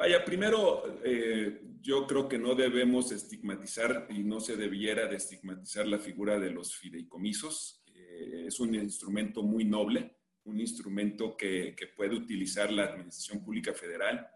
[0.00, 5.86] Vaya, primero, eh, yo creo que no debemos estigmatizar y no se debiera de estigmatizar
[5.86, 7.84] la figura de los fideicomisos.
[7.94, 13.74] Eh, es un instrumento muy noble, un instrumento que, que puede utilizar la Administración Pública
[13.74, 14.26] Federal.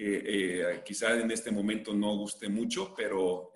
[0.00, 3.52] Eh, quizá en este momento no guste mucho, pero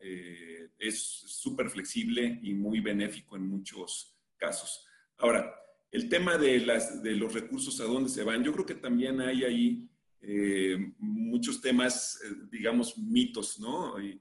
[0.79, 4.85] es súper flexible y muy benéfico en muchos casos.
[5.19, 5.55] Ahora,
[5.93, 6.59] el tema de,
[7.15, 9.89] los recursos a dónde se van, yo creo que también hay ahí
[10.23, 14.01] eh, muchos temas, eh, digamos, mitos, ¿no?
[14.01, 14.21] Y,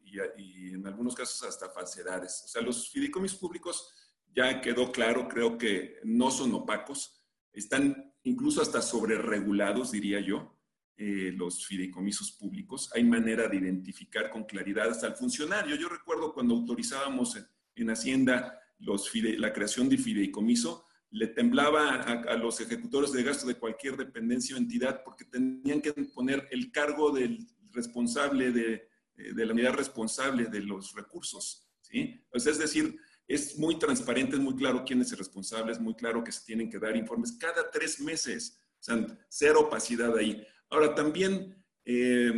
[0.74, 2.44] en algunos casos hasta falsedades.
[2.46, 3.94] O sea, los fideicomisos públicos
[4.34, 10.58] ya quedó claro, creo que no son opacos, están incluso hasta sobreregulados, diría yo,
[11.04, 12.92] eh, los fideicomisos públicos.
[12.94, 15.76] Hay manera de identificar con claridad hasta el funcionario.
[15.76, 17.36] Yo recuerdo cuando autorizábamos
[17.76, 23.56] en, Hacienda los la creación de fideicomiso, le temblaba a, los ejecutores de gasto de
[23.56, 28.88] cualquier dependencia o entidad porque tenían que poner el cargo del responsable de,
[29.18, 31.68] eh, de la unidad responsable de los recursos.
[31.82, 32.24] ¿sí?
[32.30, 32.96] Pues es decir,
[33.28, 36.46] es muy transparente, es muy claro quién es el responsable, es muy claro que se
[36.46, 38.62] tienen que dar informes cada tres meses.
[38.80, 40.46] O sea, cero opacidad ahí.
[40.72, 42.32] Ahora, también eh,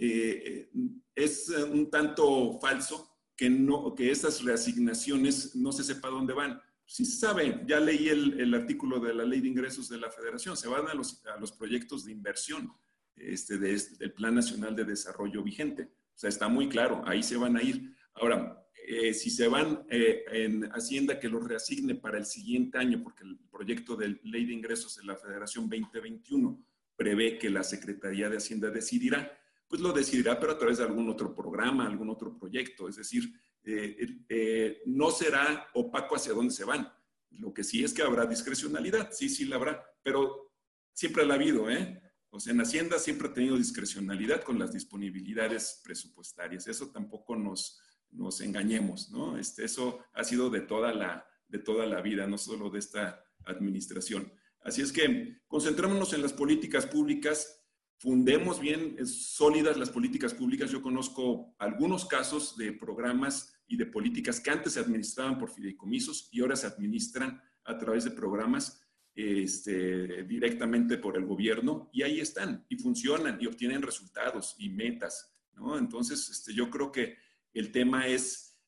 [0.00, 0.70] eh,
[1.14, 7.04] es un tanto falso que, no, que esas reasignaciones no se sepa dónde van sí
[7.04, 10.68] se sabe, ya leí el, artículo de la ley de ingresos de la federación, se
[10.68, 12.72] van a los, proyectos de inversión
[13.16, 15.90] este, del Plan Nacional de Desarrollo vigente.
[16.14, 17.94] O sea, está muy claro, ahí se van a ir.
[18.14, 23.24] Ahora, eh, si se van en Hacienda que los reasigne para el siguiente año, porque
[23.24, 26.64] el proyecto de ley de ingresos de la Federación 2021
[26.96, 29.38] prevé que la Secretaría de Hacienda decidirá,
[29.68, 32.88] pues lo decidirá, pero a través de algún otro programa, algún otro proyecto.
[32.88, 33.32] Es decir,
[33.64, 36.90] eh, eh, no será opaco hacia dónde se van.
[37.30, 40.52] Lo que sí es que habrá discrecionalidad, sí, sí la habrá, pero
[40.92, 42.00] siempre la ha habido, ¿eh?
[42.30, 46.66] O sea, en Hacienda siempre ha tenido discrecionalidad con las disponibilidades presupuestarias.
[46.66, 47.80] Eso tampoco nos,
[48.10, 49.38] nos engañemos, ¿no?
[49.38, 53.24] Este, eso ha sido de toda, la, de toda la vida, no solo de esta
[53.44, 54.32] administración.
[54.66, 57.64] Así es que concentrémonos en las políticas públicas,
[57.98, 60.72] fundemos bien sólidas las políticas públicas.
[60.72, 66.28] Yo conozco algunos casos de programas y de políticas que antes se administraban por fideicomisos
[66.32, 68.82] y ahora se administran a través de programas
[69.14, 75.32] este, directamente por el gobierno y ahí están y funcionan y obtienen resultados y metas.
[75.78, 77.16] Entonces, este, yo creo que
[77.54, 78.58] el tema es,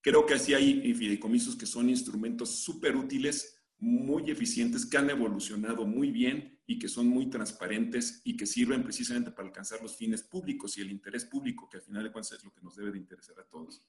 [0.00, 3.53] creo que así hay fideicomisos que son instrumentos súper útiles,
[3.84, 8.82] muy eficientes, que han evolucionado muy bien y que son muy transparentes y que sirven
[8.82, 12.38] precisamente para alcanzar los fines públicos y el interés público, que al final de cuentas
[12.38, 13.86] es lo que nos debe de interesar a todos.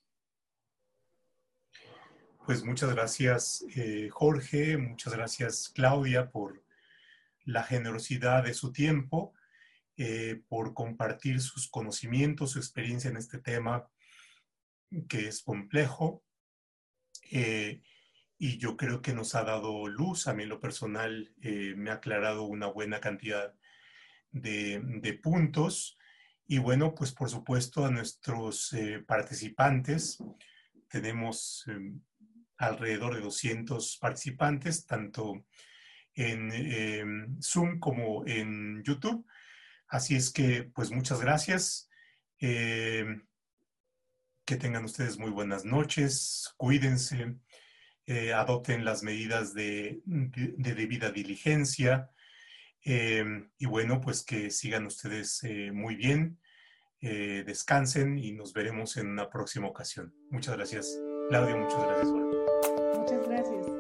[2.46, 6.62] Pues muchas gracias eh, Jorge, muchas gracias Claudia por
[7.46, 9.34] la generosidad de su tiempo,
[9.96, 13.90] eh, por compartir sus conocimientos, su experiencia en este tema
[15.08, 16.22] que es complejo.
[17.32, 17.82] Eh,
[18.38, 22.44] y yo creo que nos ha dado luz, a mí lo personal me ha aclarado
[22.44, 23.54] una buena cantidad
[24.32, 25.98] de, de, puntos.
[26.46, 28.76] Y bueno, pues por supuesto a nuestros
[29.08, 30.20] participantes
[30.90, 32.02] tenemos em,
[32.58, 35.46] alrededor de 200 participantes, tanto
[36.14, 39.26] en em, Zoom como en YouTube.
[39.88, 41.90] Así es que, pues muchas gracias.
[42.40, 43.28] Em,
[44.46, 47.36] que tengan ustedes muy buenas noches, cuídense,
[48.08, 52.12] eh, adopten las medidas de, debida diligencia
[52.84, 56.40] em, y bueno, pues que sigan ustedes eh, muy bien,
[57.02, 60.14] eh, descansen y nos veremos en una próxima ocasión.
[60.30, 61.00] Muchas gracias,
[61.30, 63.75] Claudia, muchas gracias, Muchas gracias.